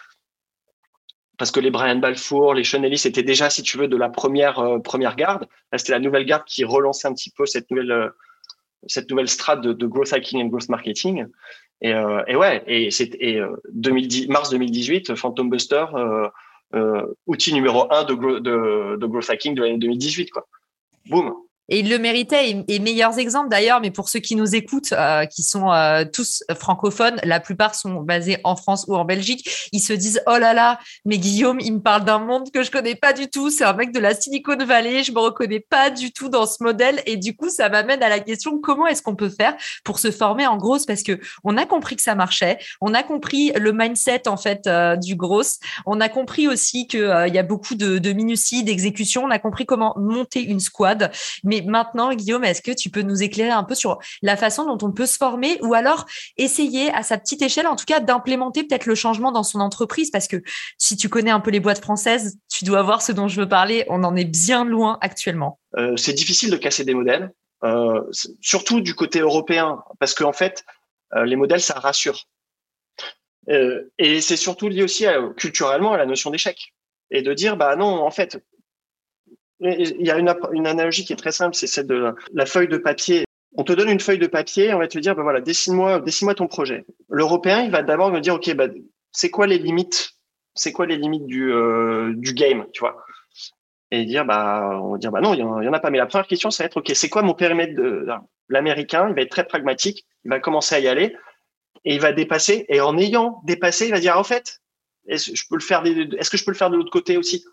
parce 1.39 1.51
que 1.51 1.61
les 1.61 1.71
Brian 1.71 1.97
Balfour, 1.97 2.55
les 2.55 2.65
Sean 2.65 2.83
Ellis 2.83 3.03
étaient 3.05 3.23
déjà, 3.23 3.51
si 3.51 3.63
tu 3.63 3.77
veux, 3.79 3.89
de 3.89 3.97
la 3.97 4.09
première 4.09 4.59
euh, 4.61 4.79
première 4.79 5.17
garde. 5.17 5.49
Là, 5.73 5.79
c'était 5.79 5.93
la 5.93 5.99
nouvelle 5.99 6.25
garde 6.25 6.45
qui 6.45 6.65
relançait 6.65 7.09
un 7.09 7.15
petit 7.15 7.31
peu 7.31 7.47
cette 7.47 7.71
nouvelle 7.71 7.91
euh, 7.91 8.09
cette 8.87 9.11
nouvelle 9.11 9.29
strate 9.29 9.63
de, 9.63 9.87
growth 9.87 10.13
hacking 10.13 10.43
and 10.43 10.47
growth 10.47 10.69
marketing. 10.69 11.27
Et, 11.81 11.93
euh, 11.93 12.23
et 12.27 12.37
ouais, 12.37 12.63
et 12.67 12.91
c'est 12.91 13.11
2010 13.73 14.29
mars 14.29 14.51
2018, 14.51 15.15
Phantom 15.15 15.51
Buster, 15.51 15.85
outil 17.27 17.55
numéro 17.55 17.93
un 17.93 18.05
de, 18.05 18.15
de, 18.15 18.97
de 18.97 19.07
growth 19.07 19.31
hacking 19.31 19.55
de 19.55 19.63
l'année 19.63 19.79
2018, 19.79 20.31
quoi. 20.31 20.47
Boum. 21.07 21.35
Et 21.69 21.81
il 21.81 21.89
le 21.89 21.99
méritait. 21.99 22.65
Et, 22.69 22.79
meilleurs 22.79 23.19
exemples 23.19 23.49
d'ailleurs, 23.49 23.81
mais 23.81 23.91
pour 23.91 24.09
ceux 24.09 24.21
qui 24.21 24.37
nous 24.37 24.55
écoutent, 24.55 24.93
euh, 24.93 25.25
qui 25.25 25.43
sont 25.43 25.73
euh, 25.73 26.05
tous 26.05 26.45
francophones, 26.59 27.19
la 27.25 27.41
plupart 27.41 27.75
sont 27.75 28.03
basés 28.03 28.39
en 28.45 28.57
France 28.57 28.85
ou 28.89 28.95
en 28.95 29.05
Belgique, 29.05 29.69
ils 29.73 29.81
se 29.81 29.93
disent 29.93 30.23
Oh 30.27 30.37
là 30.37 30.53
là, 30.53 30.79
mais 31.05 31.19
Guillaume, 31.19 31.61
il 31.61 31.75
me 31.75 31.81
parle 31.81 32.05
d'un 32.05 32.19
monde 32.19 32.51
que 32.53 32.63
je 32.63 32.71
connais 32.71 32.95
pas 32.95 33.13
du 33.13 33.29
tout. 33.29 33.49
C'est 33.51 33.65
un 33.65 33.73
mec 33.73 33.93
de 33.93 34.01
la 34.01 34.15
Silicon 34.15 34.57
Valley, 34.57 35.03
je 35.03 35.13
me 35.13 35.19
reconnais 35.19 35.61
pas 35.61 35.91
du 35.91 36.13
tout 36.13 36.29
dans 36.29 36.47
ce 36.47 36.63
modèle. 36.63 37.03
Et 37.07 37.17
du 37.17 37.35
coup, 37.35 37.49
ça 37.49 37.69
m'amène 37.69 38.03
à 38.03 38.09
la 38.09 38.21
question 38.21 38.59
comment 38.59 38.87
est-ce 38.87 39.03
qu'on 39.03 39.17
peut 39.17 39.31
faire 39.31 39.57
pour 39.85 39.99
se 39.99 40.11
former 40.11 40.47
en 40.47 40.57
grosse? 40.57 40.85
Parce 40.85 41.03
que 41.03 41.19
on 41.45 41.57
a 41.57 41.65
compris 41.65 41.97
que 41.97 42.03
ça 42.03 42.15
marchait, 42.15 42.59
on 42.81 42.93
a 42.93 43.03
compris 43.03 43.53
le 43.57 43.73
mindset 43.73 44.29
en 44.29 44.37
fait 44.37 44.67
euh, 44.67 44.97
du 44.97 45.17
grosse, 45.17 45.59
on 45.87 46.01
a 46.01 46.09
compris 46.09 46.49
aussi 46.49 46.87
qu'il 46.87 47.25
il 47.29 47.35
y 47.35 47.39
a 47.39 47.43
beaucoup 47.43 47.75
de, 47.75 48.13
minutie, 48.13 48.65
d'exécution, 48.65 49.25
on 49.25 49.31
a 49.31 49.39
compris 49.39 49.67
comment 49.67 49.95
monter 49.97 50.43
une 50.43 50.61
squad. 50.61 51.11
Mais 51.63 51.71
maintenant, 51.71 52.13
Guillaume, 52.15 52.45
est-ce 52.45 52.63
que 52.63 52.73
tu 52.73 52.91
peux 52.91 53.03
nous 53.03 53.23
éclairer 53.23 53.51
un 53.51 53.65
peu 53.65 53.75
sur 53.75 53.99
la 54.23 54.37
façon 54.37 54.65
dont 54.65 54.87
on 54.87 54.93
peut 54.93 55.07
se 55.07 55.17
former 55.17 55.59
ou 55.63 55.75
alors 55.75 56.07
essayer 56.37 56.93
à 56.93 57.03
sa 57.03 57.19
petite 57.19 57.43
échelle, 57.43 57.67
en 57.67 57.77
tout 57.77 57.85
cas, 57.85 58.01
d'implémenter 58.01 58.65
peut-être 58.65 58.87
le 58.87 58.95
changement 58.95 59.33
dans 59.33 59.43
son 59.43 59.61
entreprise? 59.61 60.11
Parce 60.11 60.29
que 60.29 60.43
si 60.79 60.97
tu 60.97 61.09
connais 61.09 61.31
un 61.31 61.41
peu 61.41 61.51
les 61.51 61.61
boîtes 61.61 61.83
françaises, 61.83 62.39
tu 62.53 62.65
dois 62.65 62.83
voir 62.83 63.03
ce 63.03 63.13
dont 63.13 63.29
je 63.29 63.41
veux 63.41 63.49
parler. 63.49 63.85
On 63.89 64.05
en 64.05 64.17
est 64.17 64.25
bien 64.25 64.65
loin 64.65 64.99
actuellement. 65.01 65.61
Euh, 65.77 65.97
c'est 65.97 66.13
difficile 66.13 66.51
de 66.51 66.57
casser 66.57 66.85
des 66.85 66.95
modèles, 66.95 67.33
euh, 67.65 68.03
surtout 68.41 68.81
du 68.81 68.95
côté 68.95 69.21
européen, 69.21 69.83
parce 69.99 70.15
qu'en 70.15 70.33
fait, 70.33 70.65
euh, 71.15 71.25
les 71.25 71.37
modèles, 71.37 71.61
ça 71.61 71.75
rassure. 71.75 72.25
et 73.99 74.23
c'est 74.23 74.39
surtout 74.39 74.69
lié 74.69 74.83
aussi 74.83 75.05
culturellement 75.37 75.93
à 75.93 75.99
la 75.99 76.07
notion 76.07 76.31
d'échec. 76.31 76.73
Et 77.11 77.21
de 77.21 77.35
dire, 77.35 77.59
bah 77.59 77.77
non, 77.77 78.03
en 78.03 78.11
fait, 78.11 78.43
il 79.61 80.07
y 80.07 80.11
a 80.11 80.19
une, 80.19 80.67
analogie 80.67 81.05
qui 81.05 81.13
est 81.13 81.17
très 81.17 81.33
simple, 81.33 81.55
c'est 81.55 81.67
celle 81.67 81.87
de 81.87 82.15
la, 82.33 82.47
feuille 82.47 82.69
de 82.69 82.77
papier. 82.77 83.25
On 83.57 83.65
te 83.65 83.73
donne 83.73 83.89
une 83.89 84.01
feuille 84.01 84.19
de 84.19 84.27
papier, 84.27 84.75
on 84.75 84.79
va 84.79 84.89
te 84.89 84.99
dire, 84.99 85.15
ben 85.15 85.23
voilà, 85.23 85.41
dessine-moi, 85.41 86.01
dessine-moi 86.01 86.35
ton 86.35 86.49
projet. 86.49 86.85
L'Européen, 87.09 87.63
il 87.63 87.71
va 87.71 87.83
d'abord 87.83 88.11
me 88.11 88.21
dire, 88.21 88.35
ok, 88.35 88.53
bah, 88.55 88.67
c'est 89.13 89.31
quoi 89.31 89.47
les 89.47 89.59
limites, 89.59 90.15
c'est 90.55 90.73
quoi 90.73 90.87
les 90.87 90.97
limites 90.97 91.27
du, 91.27 91.53
euh, 91.53 92.13
du 92.17 92.35
game, 92.35 92.67
tu 92.73 92.81
vois? 92.81 93.05
Et 93.91 94.05
dire, 94.05 94.25
bah, 94.25 94.81
on 94.83 94.93
va 94.93 94.99
dire, 94.99 95.13
bah 95.13 95.21
non, 95.21 95.35
il 95.35 95.41
y, 95.41 95.43
en, 95.45 95.73
a 95.73 95.79
pas. 95.79 95.91
Mais 95.91 95.99
la 95.99 96.07
première 96.07 96.27
question, 96.27 96.51
ça 96.51 96.65
va 96.65 96.67
être, 96.67 96.79
ok, 96.79 96.91
c'est 96.95 97.09
quoi 97.09 97.23
mon 97.23 97.35
périmètre 97.35 97.75
de 97.75 98.07
l'Américain 98.49 99.09
Il 99.09 99.15
va 99.15 99.23
être 99.23 99.31
très 99.31 99.47
pragmatique, 99.47 100.05
il 100.25 100.31
va 100.31 100.41
commencer 100.41 100.75
à 100.75 100.81
y 100.81 100.89
aller 100.89 101.15
et 101.85 101.95
il 101.95 102.01
va 102.01 102.13
dépasser. 102.13 102.67
Et 102.69 102.81
en 102.81 102.99
ayant 102.99 103.41
dépassé, 103.45 103.87
il 103.87 103.93
va 103.93 104.01
dire, 104.01 104.19
en 104.19 104.25
fait, 104.25 104.61
je 105.07 105.43
peux 105.49 105.57
le 105.57 105.63
faire, 105.63 105.85
est-ce 105.87 106.31
que 106.31 106.37
je 106.37 106.45
peux 106.45 106.51
le 106.51 106.57
faire 106.57 106.71
de 106.71 106.77
l'autre 106.77 106.91
côté 106.91 107.17
aussi? 107.17 107.45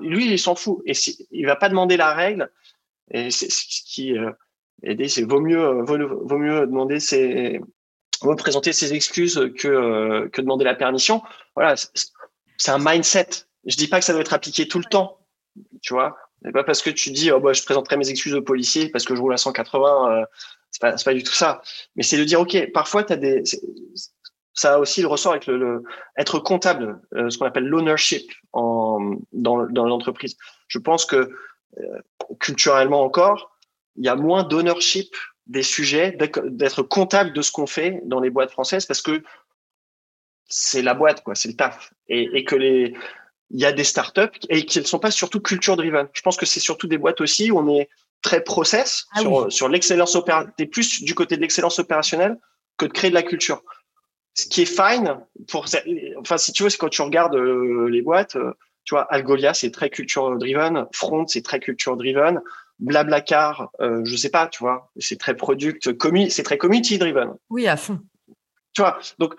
Lui, 0.00 0.30
il 0.30 0.38
s'en 0.38 0.54
fout. 0.54 0.82
Et 0.86 0.92
il 1.30 1.46
va 1.46 1.56
pas 1.56 1.68
demander 1.68 1.96
la 1.96 2.14
règle. 2.14 2.50
Et 3.10 3.30
c'est 3.30 3.50
ce 3.50 3.82
qui 3.84 4.18
euh, 4.18 4.30
c'est 5.08 5.22
vaut 5.22 5.40
mieux, 5.40 5.62
euh, 5.62 5.82
vaut, 5.82 6.38
mieux 6.38 6.66
demander 6.66 7.00
ses, 7.00 7.60
vaut 8.22 8.34
présenter 8.36 8.72
ses 8.72 8.94
excuses 8.94 9.50
que 9.56 9.68
euh, 9.68 10.28
que 10.28 10.40
demander 10.40 10.64
la 10.64 10.74
permission. 10.74 11.22
Voilà, 11.54 11.74
c'est 11.76 12.70
un 12.70 12.78
mindset. 12.78 13.28
Je 13.64 13.76
dis 13.76 13.88
pas 13.88 13.98
que 13.98 14.04
ça 14.04 14.12
doit 14.12 14.22
être 14.22 14.34
appliqué 14.34 14.68
tout 14.68 14.78
le 14.78 14.84
temps. 14.84 15.18
Tu 15.82 15.94
vois, 15.94 16.16
pas 16.52 16.64
parce 16.64 16.82
que 16.82 16.90
tu 16.90 17.10
dis 17.10 17.30
oh 17.30 17.40
bah 17.40 17.52
je 17.52 17.62
présenterai 17.62 17.96
mes 17.96 18.10
excuses 18.10 18.34
au 18.34 18.42
policier 18.42 18.90
parce 18.90 19.04
que 19.04 19.14
je 19.14 19.20
roule 19.20 19.34
à 19.34 19.38
180. 19.38 20.10
Euh, 20.10 20.24
c'est 20.70 20.80
pas, 20.80 20.92
pas 20.92 21.14
du 21.14 21.22
tout 21.22 21.32
ça. 21.32 21.62
Mais 21.94 22.02
c'est 22.02 22.18
de 22.18 22.24
dire 22.24 22.40
ok, 22.40 22.72
parfois 22.72 23.04
tu 23.04 23.12
as 23.12 23.16
des 23.16 23.42
ça 24.56 24.74
a 24.74 24.78
aussi 24.78 25.02
le 25.02 25.06
ressort 25.06 25.32
avec 25.32 25.46
le, 25.46 25.84
être 26.16 26.38
comptable, 26.38 27.00
euh, 27.14 27.30
ce 27.30 27.38
qu'on 27.38 27.44
appelle 27.44 27.66
l'ownership 27.66 28.32
en, 28.52 29.16
dans, 29.32 29.66
dans 29.66 29.84
l'entreprise. 29.84 30.36
Je 30.66 30.78
pense 30.78 31.04
que 31.04 31.30
euh, 31.78 31.98
culturellement 32.40 33.02
encore, 33.02 33.56
il 33.96 34.04
y 34.04 34.08
a 34.08 34.16
moins 34.16 34.42
d'ownership 34.42 35.14
des 35.46 35.62
sujets, 35.62 36.10
d'être 36.10 36.82
comptable 36.82 37.32
de 37.32 37.42
ce 37.42 37.52
qu'on 37.52 37.66
fait 37.66 38.00
dans 38.04 38.18
les 38.18 38.30
boîtes 38.30 38.50
françaises 38.50 38.86
parce 38.86 39.02
que 39.02 39.22
c'est 40.48 40.82
la 40.82 40.94
boîte, 40.94 41.22
quoi, 41.22 41.34
c'est 41.34 41.48
le 41.48 41.56
taf. 41.56 41.92
Et, 42.08 42.38
et 42.38 42.44
que 42.44 42.56
les, 42.56 42.94
il 43.50 43.60
y 43.60 43.66
a 43.66 43.72
des 43.72 43.84
startups 43.84 44.38
et 44.48 44.64
qu'elles 44.64 44.82
ne 44.82 44.88
sont 44.88 44.98
pas 44.98 45.10
surtout 45.10 45.40
culture 45.40 45.76
driven. 45.76 46.08
Je 46.14 46.22
pense 46.22 46.36
que 46.36 46.46
c'est 46.46 46.60
surtout 46.60 46.86
des 46.86 46.98
boîtes 46.98 47.20
aussi 47.20 47.50
où 47.50 47.58
on 47.58 47.68
est 47.78 47.88
très 48.22 48.42
process 48.42 49.06
ah 49.12 49.20
sur, 49.20 49.52
sur 49.52 49.68
l'excellence 49.68 50.16
opérationnelle, 50.16 50.70
plus 50.70 51.02
du 51.02 51.14
côté 51.14 51.36
de 51.36 51.42
l'excellence 51.42 51.78
opérationnelle 51.78 52.38
que 52.78 52.86
de 52.86 52.92
créer 52.92 53.10
de 53.10 53.14
la 53.14 53.22
culture 53.22 53.62
ce 54.36 54.46
qui 54.46 54.62
est 54.62 54.64
fine 54.66 55.18
pour 55.48 55.64
enfin 56.18 56.36
si 56.36 56.52
tu 56.52 56.62
veux 56.62 56.68
c'est 56.68 56.76
quand 56.76 56.90
tu 56.90 57.02
regardes 57.02 57.34
euh, 57.34 57.88
les 57.88 58.02
boîtes 58.02 58.36
euh, 58.36 58.52
tu 58.84 58.94
vois 58.94 59.02
Algolia 59.10 59.54
c'est 59.54 59.70
très 59.70 59.88
culture 59.88 60.36
driven 60.38 60.86
Front 60.92 61.26
c'est 61.26 61.42
très 61.42 61.58
culture 61.58 61.96
driven 61.96 62.40
Blablacar 62.78 63.70
euh, 63.80 64.02
je 64.04 64.14
sais 64.14 64.28
pas 64.28 64.46
tu 64.46 64.62
vois 64.62 64.92
c'est 64.98 65.18
très 65.18 65.34
product 65.34 65.90
c'est 66.28 66.42
très 66.42 66.58
community 66.58 66.98
driven 66.98 67.34
oui 67.48 67.66
à 67.66 67.76
fond. 67.76 67.98
Tu 68.74 68.82
vois 68.82 68.98
donc 69.18 69.34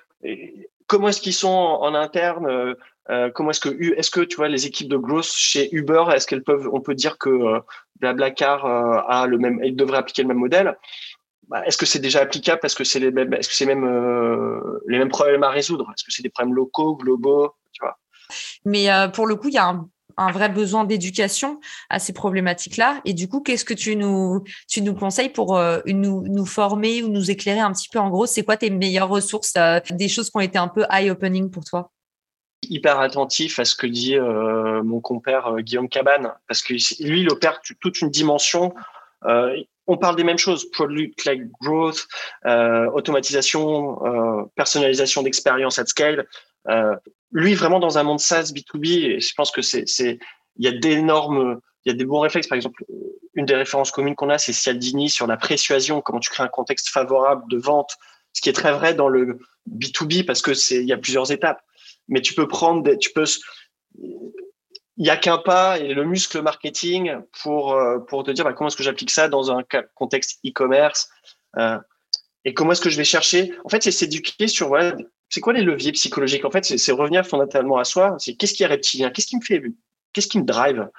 comment 0.87 1.09
est-ce 1.09 1.21
qu'ils 1.21 1.33
sont 1.33 1.47
en, 1.47 1.93
interne 1.93 2.75
euh, 3.11 3.29
comment 3.35 3.51
est-ce 3.51 3.61
que 3.61 3.69
est-ce 3.97 4.09
que 4.09 4.21
tu 4.21 4.37
vois 4.37 4.49
les 4.49 4.65
équipes 4.65 4.89
de 4.89 4.97
growth 4.97 5.31
chez 5.31 5.69
Uber 5.75 6.05
est-ce 6.11 6.25
qu'elles 6.25 6.43
peuvent 6.43 6.67
on 6.73 6.81
peut 6.81 6.95
dire 6.95 7.19
que 7.19 7.61
Blablacar 7.97 8.65
a 8.65 9.27
le 9.27 9.37
même 9.37 9.61
il 9.63 9.75
devrait 9.75 9.99
appliquer 9.99 10.23
le 10.23 10.29
même 10.29 10.37
modèle? 10.37 10.75
Bah, 11.47 11.65
est-ce 11.65 11.77
que 11.77 11.85
c'est 11.85 11.99
déjà 11.99 12.21
applicable? 12.21 12.59
Est-ce 12.63 12.75
que 12.75 12.83
c'est 12.83 12.99
les 12.99 13.11
mêmes, 13.11 13.33
est-ce 13.33 13.47
que 13.47 13.55
c'est 13.55 13.65
même 13.65 13.85
euh, 13.85 14.81
les 14.87 14.97
mêmes 14.97 15.09
problèmes 15.09 15.43
à 15.43 15.49
résoudre? 15.49 15.89
Est-ce 15.91 16.03
que 16.03 16.11
c'est 16.11 16.23
des 16.23 16.29
problèmes 16.29 16.53
locaux, 16.53 16.95
globaux? 16.95 17.53
Tu 17.71 17.79
vois? 17.81 17.97
Mais 18.65 18.91
euh, 18.91 19.07
pour 19.07 19.27
le 19.27 19.35
coup, 19.35 19.47
il 19.47 19.53
y 19.53 19.57
a 19.57 19.73
un, 20.17 20.31
vrai 20.31 20.49
besoin 20.49 20.83
d'éducation 20.83 21.61
à 21.89 21.99
ces 21.99 22.11
problématiques-là. 22.11 23.01
Et 23.05 23.13
du 23.13 23.29
coup, 23.29 23.39
qu'est-ce 23.41 23.63
que 23.63 23.73
tu 23.73 23.95
nous, 23.95 24.43
tu 24.67 24.81
nous 24.81 24.93
conseilles 24.93 25.29
pour 25.29 25.55
euh, 25.55 25.79
nous, 25.85 26.23
nous, 26.27 26.45
former 26.45 27.01
ou 27.03 27.07
nous 27.07 27.31
éclairer 27.31 27.59
un 27.59 27.71
petit 27.71 27.87
peu? 27.87 27.99
En 27.99 28.09
gros 28.09 28.25
C'est 28.25 28.43
quoi 28.43 28.57
tes 28.57 28.69
meilleures 28.69 29.09
ressources, 29.09 29.53
des 29.89 30.09
choses 30.09 30.29
qui 30.29 30.37
ont 30.37 30.41
été 30.41 30.57
un 30.57 30.67
peu 30.67 30.83
eye-opening 30.89 31.49
pour 31.49 31.63
toi? 31.63 31.91
Hyper 32.63 32.99
attentif 32.99 33.59
à 33.59 33.65
ce 33.65 33.75
que 33.75 33.87
dit 33.87 34.17
mon 34.19 34.99
compère 34.99 35.55
Guillaume 35.59 35.87
Cabane, 35.87 36.33
parce 36.47 36.61
que 36.61 36.73
lui, 36.73 37.21
il 37.21 37.29
opère 37.29 37.61
toute 37.79 38.01
une 38.01 38.09
dimension 38.09 38.73
on 39.87 39.97
parle 39.97 40.15
des 40.15 40.23
mêmes 40.23 40.37
choses, 40.37 40.69
product 40.69 41.25
like 41.25 41.41
growth, 41.61 42.07
euh, 42.45 42.89
automatisation, 42.91 44.05
euh, 44.05 44.43
personnalisation 44.55 45.23
d'expérience 45.23 45.79
at 45.79 45.85
scale. 45.85 46.27
Euh, 46.67 46.95
lui, 47.31 47.53
vraiment 47.55 47.79
dans 47.79 47.97
un 47.97 48.03
monde 48.03 48.19
SaaS 48.19 48.51
B2B, 48.53 49.05
et 49.05 49.19
je 49.19 49.33
pense 49.35 49.51
que 49.51 49.61
c'est, 49.61 49.85
il 49.97 50.65
y 50.65 50.67
a 50.67 50.71
d'énormes, 50.71 51.59
il 51.85 51.91
y 51.91 51.95
a 51.95 51.97
des 51.97 52.05
bons 52.05 52.19
réflexes. 52.19 52.47
Par 52.47 52.57
exemple, 52.57 52.83
une 53.33 53.45
des 53.45 53.55
références 53.55 53.91
communes 53.91 54.15
qu'on 54.15 54.29
a, 54.29 54.37
c'est 54.37 54.53
Cialdini 54.53 55.09
sur 55.09 55.27
la 55.27 55.37
persuasion, 55.37 56.01
comment 56.01 56.19
tu 56.19 56.29
crées 56.29 56.43
un 56.43 56.49
contexte 56.49 56.89
favorable 56.89 57.43
de 57.49 57.57
vente, 57.57 57.95
ce 58.33 58.41
qui 58.41 58.49
est 58.49 58.53
très 58.53 58.73
vrai 58.73 58.93
dans 58.93 59.07
le 59.07 59.39
B2B 59.69 60.25
parce 60.25 60.41
que 60.41 60.53
c'est, 60.53 60.77
il 60.77 60.87
y 60.87 60.93
a 60.93 60.97
plusieurs 60.97 61.31
étapes. 61.31 61.61
Mais 62.09 62.21
tu 62.21 62.33
peux 62.33 62.47
prendre, 62.47 62.83
des, 62.83 62.97
tu 62.97 63.11
peux 63.11 63.25
il 64.97 65.03
n'y 65.03 65.09
a 65.09 65.17
qu'un 65.17 65.37
pas 65.37 65.79
et 65.79 65.93
le 65.93 66.03
muscle 66.03 66.41
marketing 66.41 67.17
pour, 67.41 67.73
euh, 67.73 67.99
pour 67.99 68.23
te 68.23 68.31
dire 68.31 68.43
bah, 68.43 68.53
comment 68.53 68.67
est-ce 68.67 68.77
que 68.77 68.83
j'applique 68.83 69.11
ça 69.11 69.29
dans 69.29 69.51
un 69.51 69.63
contexte 69.93 70.39
e-commerce 70.45 71.09
euh, 71.57 71.77
et 72.45 72.53
comment 72.53 72.71
est-ce 72.71 72.81
que 72.81 72.89
je 72.89 72.97
vais 72.97 73.03
chercher? 73.03 73.53
En 73.63 73.69
fait, 73.69 73.83
c'est 73.83 73.91
s'éduquer 73.91 74.47
sur 74.47 74.69
voilà, 74.69 74.95
c'est 75.29 75.41
quoi 75.41 75.53
les 75.53 75.63
leviers 75.63 75.91
psychologiques? 75.91 76.45
En 76.45 76.51
fait, 76.51 76.63
c'est 76.63 76.91
revenir 76.91 77.25
fondamentalement 77.25 77.77
à 77.77 77.83
soi. 77.83 78.15
C'est 78.19 78.35
qu'est-ce 78.35 78.53
qui 78.53 78.63
est 78.63 78.67
reptilien, 78.67 79.09
qu'est-ce 79.09 79.27
qui 79.27 79.35
me 79.35 79.41
fait, 79.41 79.61
qu'est-ce 80.13 80.27
qui 80.27 80.39
me 80.39 80.45
drive? 80.45 80.89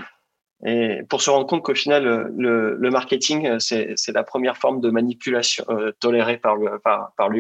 Et 0.66 1.00
pour 1.08 1.22
se 1.22 1.30
rendre 1.30 1.46
compte 1.46 1.62
qu'au 1.62 1.74
final, 1.74 2.32
le, 2.37 2.74
le 2.74 2.90
marketing, 2.90 3.58
c'est 3.61 3.96
la 4.12 4.24
première 4.24 4.56
forme 4.56 4.80
de 4.80 4.90
manipulation 4.90 5.64
euh, 5.70 5.92
tolérée 6.00 6.37
par 6.37 6.56
l'humain. 6.56 6.78
Par, 6.82 7.12
par 7.16 7.30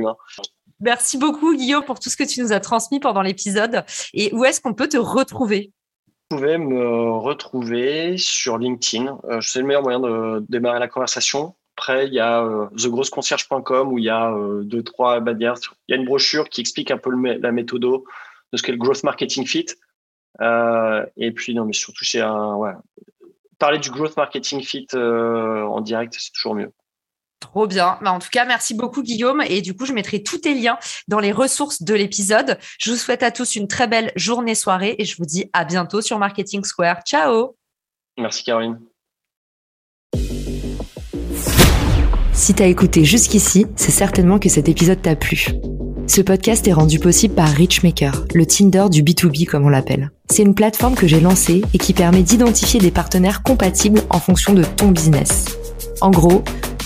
Merci 0.80 1.18
beaucoup, 1.18 1.54
Guillaume, 1.54 1.84
pour 1.84 1.98
tout 1.98 2.08
ce 2.08 2.16
que 2.16 2.24
tu 2.24 2.40
nous 2.40 2.52
as 2.52 2.60
transmis 2.60 3.00
pendant 3.00 3.22
l'épisode. 3.22 3.84
Et 4.14 4.32
où 4.32 4.44
est-ce 4.44 4.60
qu'on 4.60 4.74
peut 4.74 4.88
te 4.88 4.96
retrouver? 4.96 5.72
Pouvez 6.28 6.58
me 6.58 7.10
retrouver 7.10 8.18
sur 8.18 8.58
LinkedIn. 8.58 9.18
Euh, 9.24 9.40
c'est 9.40 9.60
le 9.60 9.66
meilleur 9.66 9.82
moyen 9.82 10.00
de 10.00 10.44
démarrer 10.48 10.78
la 10.78 10.88
conversation. 10.88 11.54
Après, 11.76 12.06
il 12.06 12.14
y 12.14 12.20
a 12.20 12.42
euh, 12.42 12.68
où 12.70 13.98
il 13.98 14.04
y 14.04 14.08
a 14.08 14.32
euh, 14.32 14.62
deux, 14.64 14.82
trois 14.82 15.20
bannières. 15.20 15.54
Il 15.88 15.94
y 15.94 15.94
a 15.94 16.00
une 16.00 16.06
brochure 16.06 16.48
qui 16.48 16.60
explique 16.60 16.90
un 16.90 16.98
peu 16.98 17.10
la 17.10 17.52
méthode 17.52 17.82
de 17.82 18.56
ce 18.56 18.62
qu'est 18.62 18.72
le 18.72 18.78
growth 18.78 19.04
marketing 19.04 19.46
fit. 19.46 19.66
et 20.40 21.32
puis 21.32 21.54
non, 21.54 21.64
mais 21.64 21.72
surtout 21.72 22.04
c'est 22.04 22.20
un 22.20 22.54
ouais, 22.56 22.72
parler 23.58 23.78
du 23.78 23.90
growth 23.90 24.16
marketing 24.16 24.62
fit 24.62 24.86
en 24.94 25.80
direct, 25.80 26.14
c'est 26.18 26.32
toujours 26.32 26.54
mieux. 26.54 26.72
Trop 27.40 27.66
bien. 27.66 27.98
Bah, 28.02 28.12
en 28.12 28.18
tout 28.18 28.28
cas, 28.30 28.44
merci 28.44 28.74
beaucoup 28.74 29.02
Guillaume. 29.02 29.42
Et 29.48 29.62
du 29.62 29.74
coup, 29.74 29.86
je 29.86 29.92
mettrai 29.92 30.22
tous 30.22 30.38
tes 30.38 30.54
liens 30.54 30.78
dans 31.06 31.20
les 31.20 31.32
ressources 31.32 31.82
de 31.82 31.94
l'épisode. 31.94 32.58
Je 32.78 32.90
vous 32.90 32.96
souhaite 32.96 33.22
à 33.22 33.30
tous 33.30 33.56
une 33.56 33.68
très 33.68 33.86
belle 33.86 34.12
journée, 34.16 34.54
soirée 34.54 34.96
et 34.98 35.04
je 35.04 35.16
vous 35.16 35.26
dis 35.26 35.48
à 35.52 35.64
bientôt 35.64 36.00
sur 36.00 36.18
Marketing 36.18 36.64
Square. 36.64 37.02
Ciao. 37.06 37.56
Merci 38.18 38.44
Caroline. 38.44 38.78
Si 42.32 42.54
t'as 42.54 42.66
écouté 42.66 43.04
jusqu'ici, 43.04 43.66
c'est 43.76 43.90
certainement 43.90 44.38
que 44.38 44.48
cet 44.48 44.68
épisode 44.68 45.02
t'a 45.02 45.16
plu. 45.16 45.48
Ce 46.06 46.22
podcast 46.22 46.66
est 46.66 46.72
rendu 46.72 46.98
possible 46.98 47.34
par 47.34 47.48
Richmaker, 47.48 48.24
le 48.32 48.46
Tinder 48.46 48.86
du 48.90 49.02
B2B 49.02 49.44
comme 49.44 49.66
on 49.66 49.68
l'appelle. 49.68 50.10
C'est 50.30 50.42
une 50.42 50.54
plateforme 50.54 50.94
que 50.94 51.06
j'ai 51.06 51.20
lancée 51.20 51.62
et 51.74 51.78
qui 51.78 51.92
permet 51.92 52.22
d'identifier 52.22 52.80
des 52.80 52.90
partenaires 52.90 53.42
compatibles 53.42 54.00
en 54.08 54.18
fonction 54.18 54.54
de 54.54 54.64
ton 54.64 54.88
business. 54.88 55.58
En 56.00 56.10
gros, 56.10 56.42